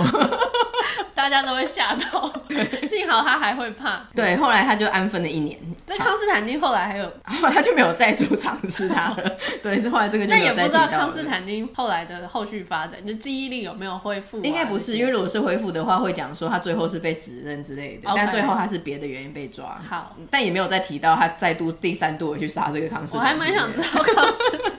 [1.19, 2.31] 大家都会吓到，
[2.87, 3.99] 幸好他还会怕。
[4.15, 5.59] 对，后来他就安分了一年。
[5.85, 9.31] 这康斯坦丁后来还有，后来他就没有再度尝试他了。
[9.61, 10.25] 对，后来这个。
[10.27, 14.41] 那也不知道康斯坦丁后来的后续发展，就记忆力有没有恢复？
[14.43, 19.77] 应该不是，因为如果是恢复的话，会讲说他最后是被指认之类的.但最后他是别的原因被抓。
[19.89, 23.37] 好，但也没有再提到他再度第三度的去杀这个康斯坦丁。
[23.37, 24.78] 我还蛮想知道康斯坦丁。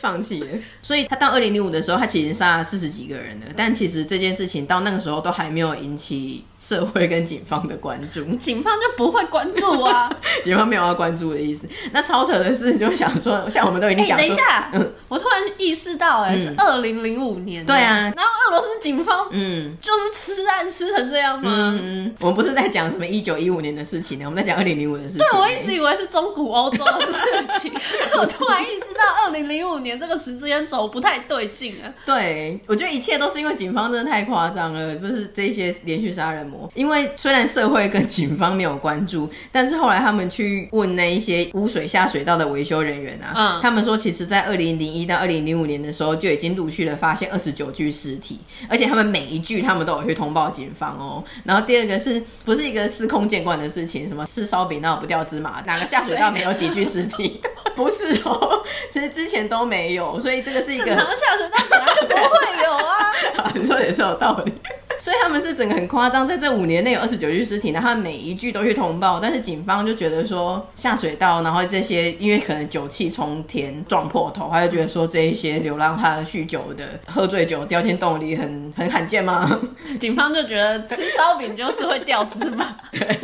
[0.00, 0.48] 放弃了，
[0.82, 3.46] 所以他到二零零五的时候，他其实杀了四十几个人了。
[3.56, 10.10] 但其实这件事情到那个时候都还没有引起社会跟警方的关注， 警方就不会关注啊。
[10.44, 11.66] 警方没有要关注的意思。
[11.92, 17.64] 那超扯的是，就想说， 像我们都已经讲，欸、等一下，嗯，我突然意识到、欸，哎、嗯，是二零零五年。
[17.64, 21.50] 对啊，然后俄罗斯警方，嗯，就是吃案吃成这样吗？
[21.50, 25.18] 嗯嗯，我们不是在讲什么一九一五年的事情呢，我们在讲二零零五的事情。
[25.18, 27.22] 对，我一直以为是中古欧洲的事
[27.60, 27.72] 情，
[28.10, 29.85] 但我突然意识到二零零五年。
[29.86, 31.88] 年这个时间轴不太对劲啊！
[32.04, 36.70] 对，我觉得一切都是因为警方真的太夸张了，就是这些连续杀人魔。
[36.74, 51.22] 因为虽然社会跟警方没有关注，但是后来他们去问那一些污水下水道的维修人员啊，嗯，他们说其实在二零零一到二零零五年的时候就已经陆续的发现二十九具尸体，而且他们每一具他们都有去通报警方哦。
[51.44, 54.08] 然后第二个是不是一个司空见惯的事情？
[54.08, 55.62] 什么吃烧饼那不掉芝麻？
[55.64, 57.40] 哪个下水道没有几具尸体？
[57.76, 59.75] 不是哦，其实之前都没。
[59.76, 63.52] 没有，所以这个是一个正常的下水道本来就不会有啊。
[63.54, 64.52] 你说也是有道理，
[65.00, 79.60] 所以他们是整个很夸张，在这五年内有二十九具尸体，然后每一具都去通报，但是警方就觉得说下水道，然后这些因为可能酒气冲天撞破头，他就觉得说这一些流浪汉酗酒的喝醉酒掉进洞里很很罕见吗？
[80.00, 82.76] 警方就觉得吃烧饼就是会掉芝麻。
[82.92, 83.18] 对。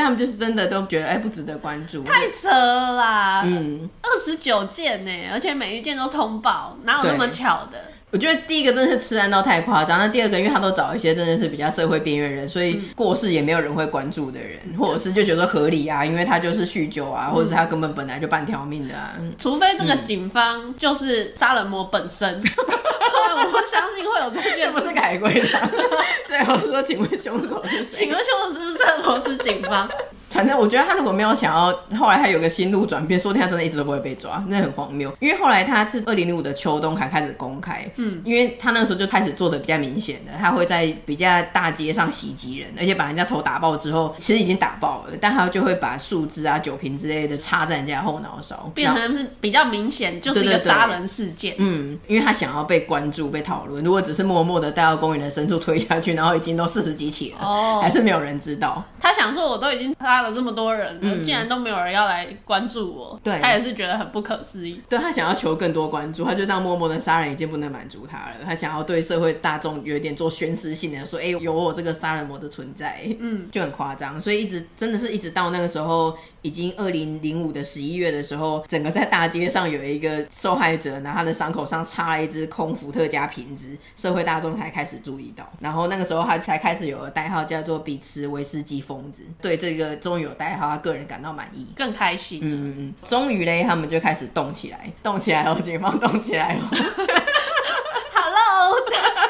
[0.00, 3.42] 他们就是真的都觉得哎、欸，不值得关注，太扯了啦！
[3.44, 7.78] 嗯，二十九件呢，而且每一件都通报，哪有那么巧的？
[8.12, 19.14] 我觉得第一个真的是吃案到太夸张，那第二个，因为他都找一些真的是比较社会边缘人，所以过世也没有人会关注的人，嗯、或者是就觉得合理啊，因为他就是酗酒啊，嗯、或者是他根本本来就半条命的啊。
[19.38, 25.48] 除非这个警方就是杀人魔本身， 嗯、我不相信会有这件，不是改归的。
[26.26, 28.06] 最后说，请问凶手是谁？
[28.06, 29.88] 请问凶手是不是俄罗斯警方？
[30.30, 35.12] 反正我觉得他如果没有想要，后来他有个心路转变，说不定他真的一直都不会被抓，那很荒谬。
[35.20, 51.56] 因为后来他是二零零五的秋冬才开始公开，嗯，因为他那个时候就开始做的比较明显的，他会在比较大街上袭击人，而且把人家头打爆之后，其实已经打爆了，但他就会把树枝啊、酒瓶之类的插在人家后脑勺，变成是比较明显，就是一个杀人事件。
[51.58, 53.82] 嗯，因为他想要被关注、被讨论。
[53.82, 58.82] 如果只是默默的带到公园的深处推下去，然后已经都四十几起了，哦，还是没有人知道。
[59.00, 60.98] 他想说，我都已经杀了这么多人。
[61.00, 64.80] 嗯，竟然都没有人要来关注我，对，他也是觉得很不可思议。
[64.88, 68.36] 对，他想要求更多关注，他就这样默默的杀人已经不能满足他了。
[68.44, 74.20] 他想要对社会大众有一点做宣示性的说，哎、欸，有我这个杀人魔的存在，嗯，就很夸张。
[74.20, 85.48] 所以一直真的是一直到那个时候，已经二零零五的十一月的时候，整个在大街上有一个受害者，然后他的伤口上插了一支空伏特加瓶子，社会大众才开始注意到。
[85.60, 89.22] 然后那个时候他才开始有了代号叫做比茨威斯基疯子。
[89.40, 92.40] 对这个终于有代号，他个人感到满意，更开心。
[92.42, 96.70] 嗯嗯嗯，终于嘞，他们就开始动起来，动起来了，警方动起来了。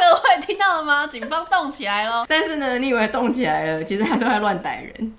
[0.00, 1.06] 各位听到了吗？
[1.06, 2.24] 警方动起来了。
[2.28, 5.12] 但是呢，你以为动起来了，其实他都在乱逮人，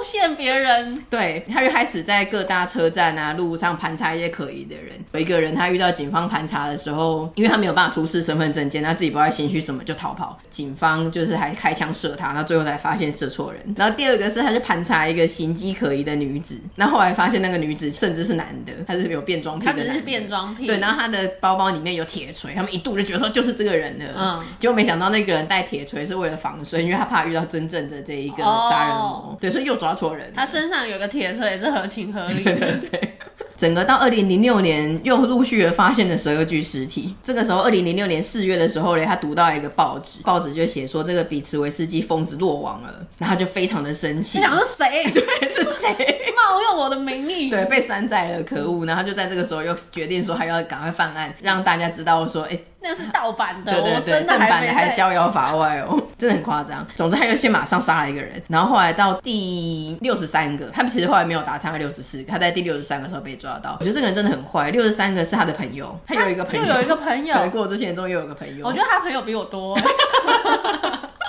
[0.00, 1.04] 诬陷别人。
[1.10, 4.98] 对，他就开始在各大车站啊、路上盘查一些可疑的人。
[5.12, 10.38] 有一个人，他遇到警方盘查的时候，因为他没有办法出示身份证件，他自己不知道心虚什么就逃跑。
[10.48, 13.62] 警方就是还开枪射他，那最后才发现射错人。
[13.76, 19.72] 然后第二个是，他就盘查一个行迹可疑的女子，那后来发现那个女子甚至是男的，他是有变装癖的。
[19.72, 20.66] 他只是变装癖。
[20.66, 24.04] 对，然后他的包包里面有铁锤，他们一度就觉得说就是这个人了。
[24.16, 29.10] 嗯，结果没想到那个人带铁锤是为了防身，因为他怕遇到真正的这一个杀人魔。
[29.10, 30.30] 哦、对，所以又抓错人。
[30.34, 32.54] 他身上有个铁锤也是合情合理的。
[32.78, 33.12] 对，对，对。
[33.60, 37.14] 整个到二零零六年，又陆续的发现了十二具尸体。
[37.22, 44.38] 这个时候，二零零六年四月的时候呢，他读到一个报纸，报纸就写说这个比茨维斯基疯子落网了，然后就非常的生气。
[44.38, 45.04] 你想是谁？
[45.12, 45.90] 对，是谁
[46.34, 47.50] 冒用我的名义？
[47.50, 48.86] 对，被山寨了，可恶！
[48.86, 52.58] 然后就在这个时候又决定说，还要赶快犯案，让大家知道说，哎。
[52.82, 56.86] 那是盗版的，对对对，正版的还逍遥法外哦， 真的很夸张。
[56.96, 63.76] 总之，他就先马上杀了一个人，然后后来到第六十三个，他们其实后来没有达成六十四个，他在第六十三个时候被抓到。
[63.80, 64.70] 我觉得这个人真的很坏。
[64.70, 68.66] 六十三个是他的朋友，他有一个朋友，又有一个朋友，对，过之前终于有一个朋友。
[68.66, 69.78] 我觉得他朋友比我多。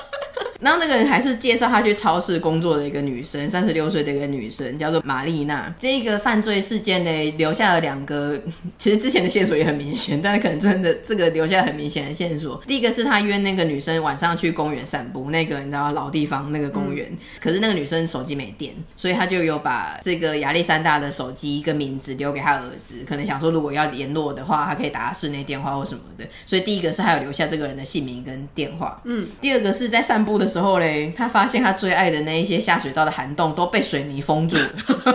[0.62, 5.74] 然后那个人还是介绍他去超市工作的一个女生，三十六岁的一个女生，叫做玛丽娜。
[5.80, 8.40] 这个犯罪事件呢，留下了两个，
[8.78, 12.62] 其实之前的线索也很明显，但是可能真的这个留下很明显的线索。
[12.68, 26.26] 第一个是他约那个女生晚上去公园散步，那个你知道老地方那个公园，嗯、可是那个女生手机没电，所以他就有把这个亚历山大的手机跟名字留给他儿子，可能想说如果要联络的话，他可以打室内电话或什么的。
[26.46, 29.02] 所以第一个是他有留下这个人的姓名跟电话。
[29.06, 34.70] 嗯，第二个是在散步的时候嘞，他发现他最爱的那一些下水道的涵洞都被水泥封住了，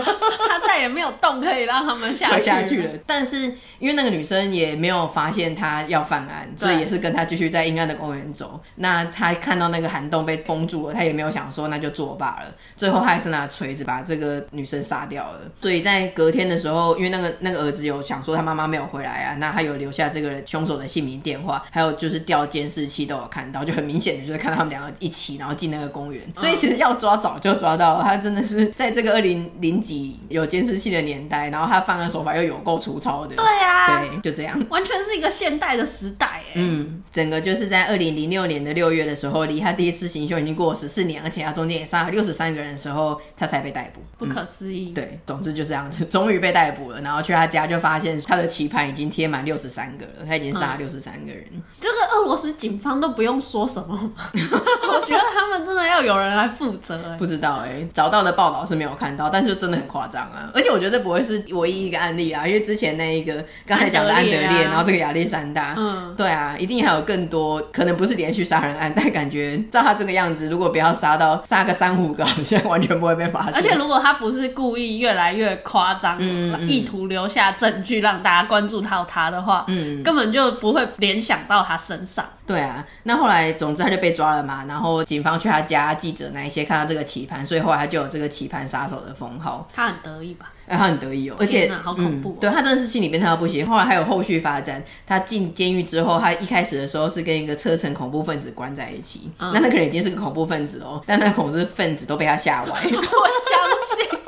[0.49, 2.91] 他再也没有洞可以让他们下去， 下去了。
[3.05, 3.43] 但是
[3.79, 8.59] 因为那个女生也没有发现他要犯案，所以也是跟他继续在阴暗的公园走。
[8.75, 12.53] 那他看到那个涵洞被封住了，他也没有想说那就作罢了。
[12.75, 15.41] 最后他还是拿锤子把这个女生杀掉了。
[15.61, 26.23] 所以在隔天的时候，因为那个那个儿子有想说他妈妈没有回来啊，那他有留下这个凶手的姓名、电话，还有就是调监视器都有看到，就很明显的就是看到他们两个一起，然后进那个公园。
[26.37, 33.35] 所以其实要抓早就抓到了，他真的是在这个二零零几有监视器的年代，然后他犯案手法又有够粗糙的。
[33.35, 36.53] 对啊，对，就这样，完全是一个现代的时代哎。
[36.55, 44.01] 嗯，整个就是在二零零六年的六月的时候，离他第一次行凶已经过了十四年，而且他中间也杀了六十三个人的时候，他才被逮捕。
[44.17, 44.91] 不可思议。
[44.91, 47.01] 嗯，对，总之就这样子， 终于被逮捕了。
[47.01, 51.43] 然后去他家就发现他的棋盘已经贴满六十三个了，他已经杀了六十三个人。
[51.51, 56.97] 嗯，这个俄罗斯警方都不用说什么， 我觉 得他们真的要有人来负责。
[57.17, 60.49] 不知道哎、欸，找到的报道是没有看到，但是真的很夸张啊！
[60.53, 73.55] 而且我觉得不会是唯一一个案例啊，因为之前那一个刚才讲的安德烈，然后这个亚历山大，嗯，对啊，一定还有更多，可能不是连续杀人案，但感觉照他这个样子，如果不要杀到杀个三五个，好像完全不会被发现。
[73.55, 82.25] 而且如果他不是故意越来越夸张，嗯，嗯，意图留下证据让大家关注到他的话，嗯，根本就不会联想到他身上。
[82.45, 89.65] 对啊，那后来总之他就被抓了嘛，然后警方去他家，记者那一些看到这个棋盘，所以后来他就有这个棋盘杀手的封号。
[89.73, 90.51] 他很得意吧？
[90.67, 92.35] 哎，他很得意哦，而且好恐怖哦。
[92.35, 93.65] 嗯，对他真的是心里变态到不行。
[93.65, 102.69] 后来还有后续发展，他进监狱之后，他一开始的时候是跟一个车臣恐怖分子关在一起，嗯，那那个人已经是个恐怖分子哦，但那恐怖分子都被他吓歪。
[102.83, 104.19] 我相信。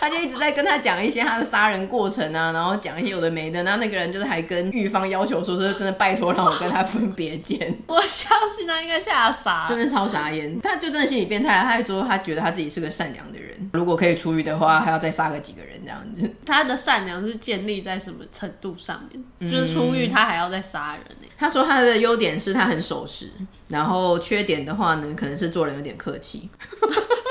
[0.00, 3.62] 他就一直在跟他讲一些他的杀人过程啊，然后讲一些有的没的。
[3.62, 7.76] 然后那个人就是还跟狱方要求说，是真的拜托让我跟他分别见。
[7.86, 10.60] 我相信他应该吓傻，真的超傻眼。
[10.60, 16.30] 他就真的心理变态，他还说他觉得他自己是个善良的人，如果可以出狱的话，还要再杀个几个人这样子。
[16.46, 19.22] 他的善良是建立在什么程度上面？
[19.40, 21.28] 嗯、就是出狱他还要再杀人呢？
[21.38, 23.30] 他说他的优点是他很守时，
[23.68, 26.48] 然后缺点的话呢，可能是做人有点客气。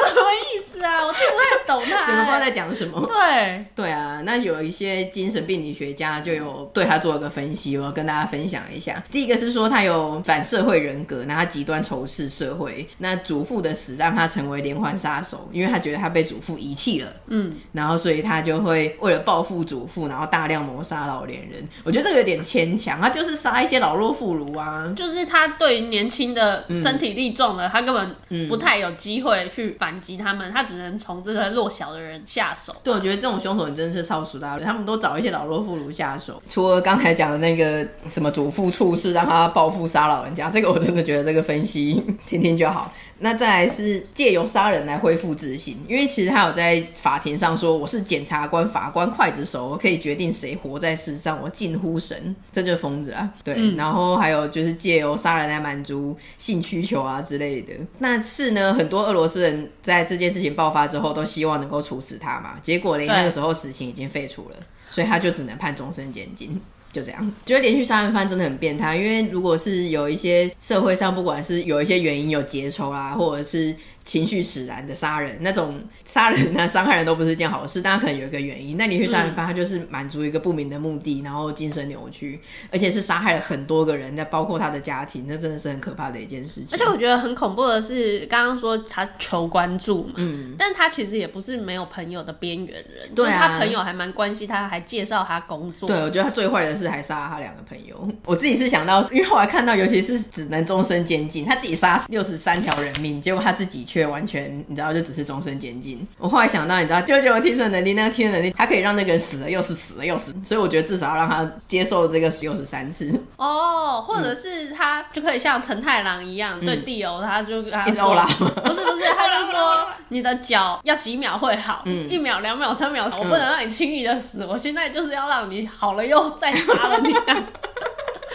[0.08, 1.06] 什么意思啊？
[1.06, 3.06] 我听不太懂他， 怎么不知道在讲什么？
[3.08, 9.04] 对对啊，那有一些精神病理学家就有对他做了个分析，我要跟大家分享一下。
[9.12, 12.88] 第一个是说他有反社会人格，那他极端仇视社会。
[12.98, 21.68] 那祖父的死让他成为连环杀手，因为他觉得他被祖父遗弃了，嗯，然后所以他就会为了报复祖父，然后大量谋杀老年人。
[21.84, 32.76] 我觉得这个有点牵强，他就是杀一些老弱妇孺啊，就是他对年轻的身体力壮的，嗯、他根本不太有机会去反击他们，他只能从这个弱小的人下手。
[32.84, 36.42] 对，我觉得这种凶手你真的是超熟大人，他们都找一些老弱妇孺下手。
[36.50, 42.92] 除了刚才讲的那个什么祖父处事让他报复杀老人家，这个我真的觉得这个分析 听听就好。
[43.20, 53.30] 那再来是借由杀人来恢复自信，因为其实他有在法庭上说：“我是检察官、法官、刽子手，我可以决定谁活在世上，我近乎神。”这就是疯子啊！
[53.44, 57.74] 对，嗯、然后还有就是借由杀人来满足性需求啊之类的。
[58.00, 62.60] 那是呢，很多俄罗斯人在这件事情爆发之后，都希望能够处死他嘛。
[62.62, 64.56] 结果呢，那个时候死刑已经废除了，
[64.90, 66.62] 所以他就只能判终身监禁。
[66.92, 73.76] 就这样，觉得连续杀人犯真的很变态，因为如果是有一些社会上，不管是有一些原因有结仇啊，或者是。
[74.08, 77.82] 情绪使然的杀人，那种杀人啊、伤害人都不是一件好事。
[77.82, 82.40] 大家可能有一个原因，那连续杀人犯他就是满足一个不明的目的，然后精神扭曲，
[82.72, 86.70] 而且是杀害了很多个人，那包括他的家庭，那真的是很可怕的一件事情。
[86.72, 95.86] 而且我觉得很恐怖的是，刚刚说他求关注嘛，嗯，但他其实也不是没有朋友的边缘人，对啊，就是他朋友还蛮关心他，还介绍他工作。
[95.86, 98.08] 对，我觉得他最坏的是还杀了他两个朋友。
[98.26, 104.64] 我自己是想到，因为后来看到，尤其是只能终身监禁，他自己杀六十三条人命，结果他自己却完全。
[104.68, 106.06] 你知道，就只是终身监禁。
[106.18, 113.08] 我后来想到，你知道，舅舅的替身能力，那个替身能力，他可以让那个人死了又死，死了又死，所以我觉得至少要让他接受这个六十三次。
[113.38, 118.16] 哦，或者是他就可以像陈太郎一样，嗯、对地友，他就跟他说，
[118.64, 127.14] 不是不是，他就说 你的脚要几秒会好，嗯、一秒、两秒、三秒，我不能让你轻易的死，我现在就是要让你好了又再杀了你。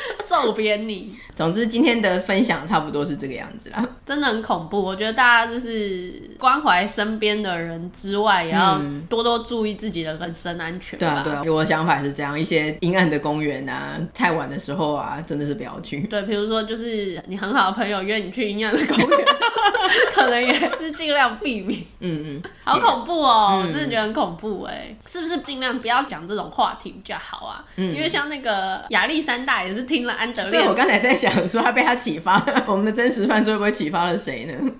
[0.24, 1.14] 揍扁你！
[1.34, 3.86] 总之，今天的分享差不多是这个样子啦。
[4.04, 10.98] 真的很恐怖，我觉得大家就是关怀身边的人之外，也要多多注意自己的人身安全。
[10.98, 16.00] 对啊，对啊，我的想法是这样：一些阴暗的公园啊，太晚的时候啊，真的是不要去。
[16.06, 19.26] 对，比如说，就是你很好的朋友约你去阴暗的公园，
[20.12, 21.80] 可能也是尽量避免。
[22.00, 23.62] 嗯嗯，好恐怖哦！
[23.66, 27.64] 我真的觉得很恐怖哎，是不是尽量不要讲这种话题比较好啊？
[27.76, 30.50] 嗯因为像那个亚历山大也是听了安德烈。
[30.50, 34.54] 对，我刚才在想说，他被他启发， 我们的真实犯罪会不会启发了谁呢？
[34.56, 34.72] 对呀、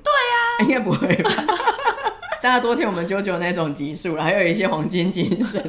[0.59, 1.31] 啊，应该不会吧？
[2.41, 5.63] 大家多听我们九九那种集数，还有一些黄金精神，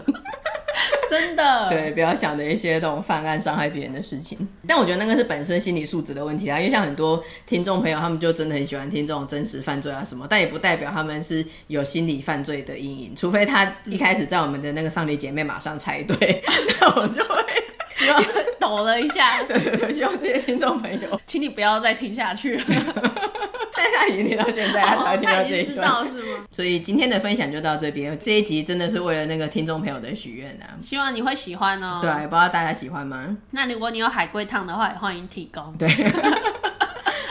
[1.09, 1.69] 真的。
[1.69, 4.37] 对，不要想着一些这种犯案伤害别人的事情。
[4.65, 16.41] 但我觉得那个是本身心理素质的问题啊，因为像很多听众朋友，他们就真的很喜欢听这种真实犯罪啊什么，但也不代表他们是有心理犯罪的阴影，除非他一开始在我们的那个上帝姐妹马上猜对，
[16.79, 17.35] 那我就会。
[17.93, 18.23] 希望
[18.59, 22.63] 抖了一下，对对对，希望这些听众朋友，请你不要再听下去了。
[23.75, 26.45] 但他已经听到现在，他才会听到这一段，知道是吗？
[26.51, 31.99] 所以今天的分享就到这边，这一集真的是为了那个听众朋友的许愿啊，希望你会喜欢哦。
[32.01, 33.35] 对，不知道大家喜欢吗？
[33.51, 35.73] 那如果你有海龟汤的话，也欢迎提供。
[35.77, 35.87] 对。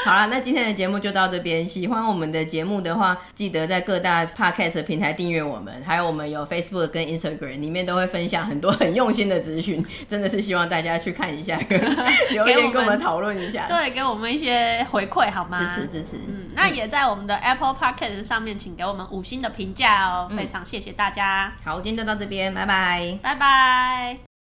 [0.04, 1.66] 好了，那今天的节目就到这边。
[1.66, 11.58] 喜欢我们的节目的话，记得在各大 podcast 平台订阅我们，还有我们有 Facebook 跟 Instagram，里面都会分享很多很用心的资讯，真的是希望大家去看一下，
[12.30, 15.58] 留言跟我们讨论一下，对，给我们一些回馈好吗？
[15.58, 16.16] 支持支持。
[16.28, 21.52] 嗯，那也在我们的 Apple Podcast 上面，请给我们五星的评价哦，嗯、非常谢谢大家。
[21.64, 24.22] 好，今天就到这边，拜拜，拜拜。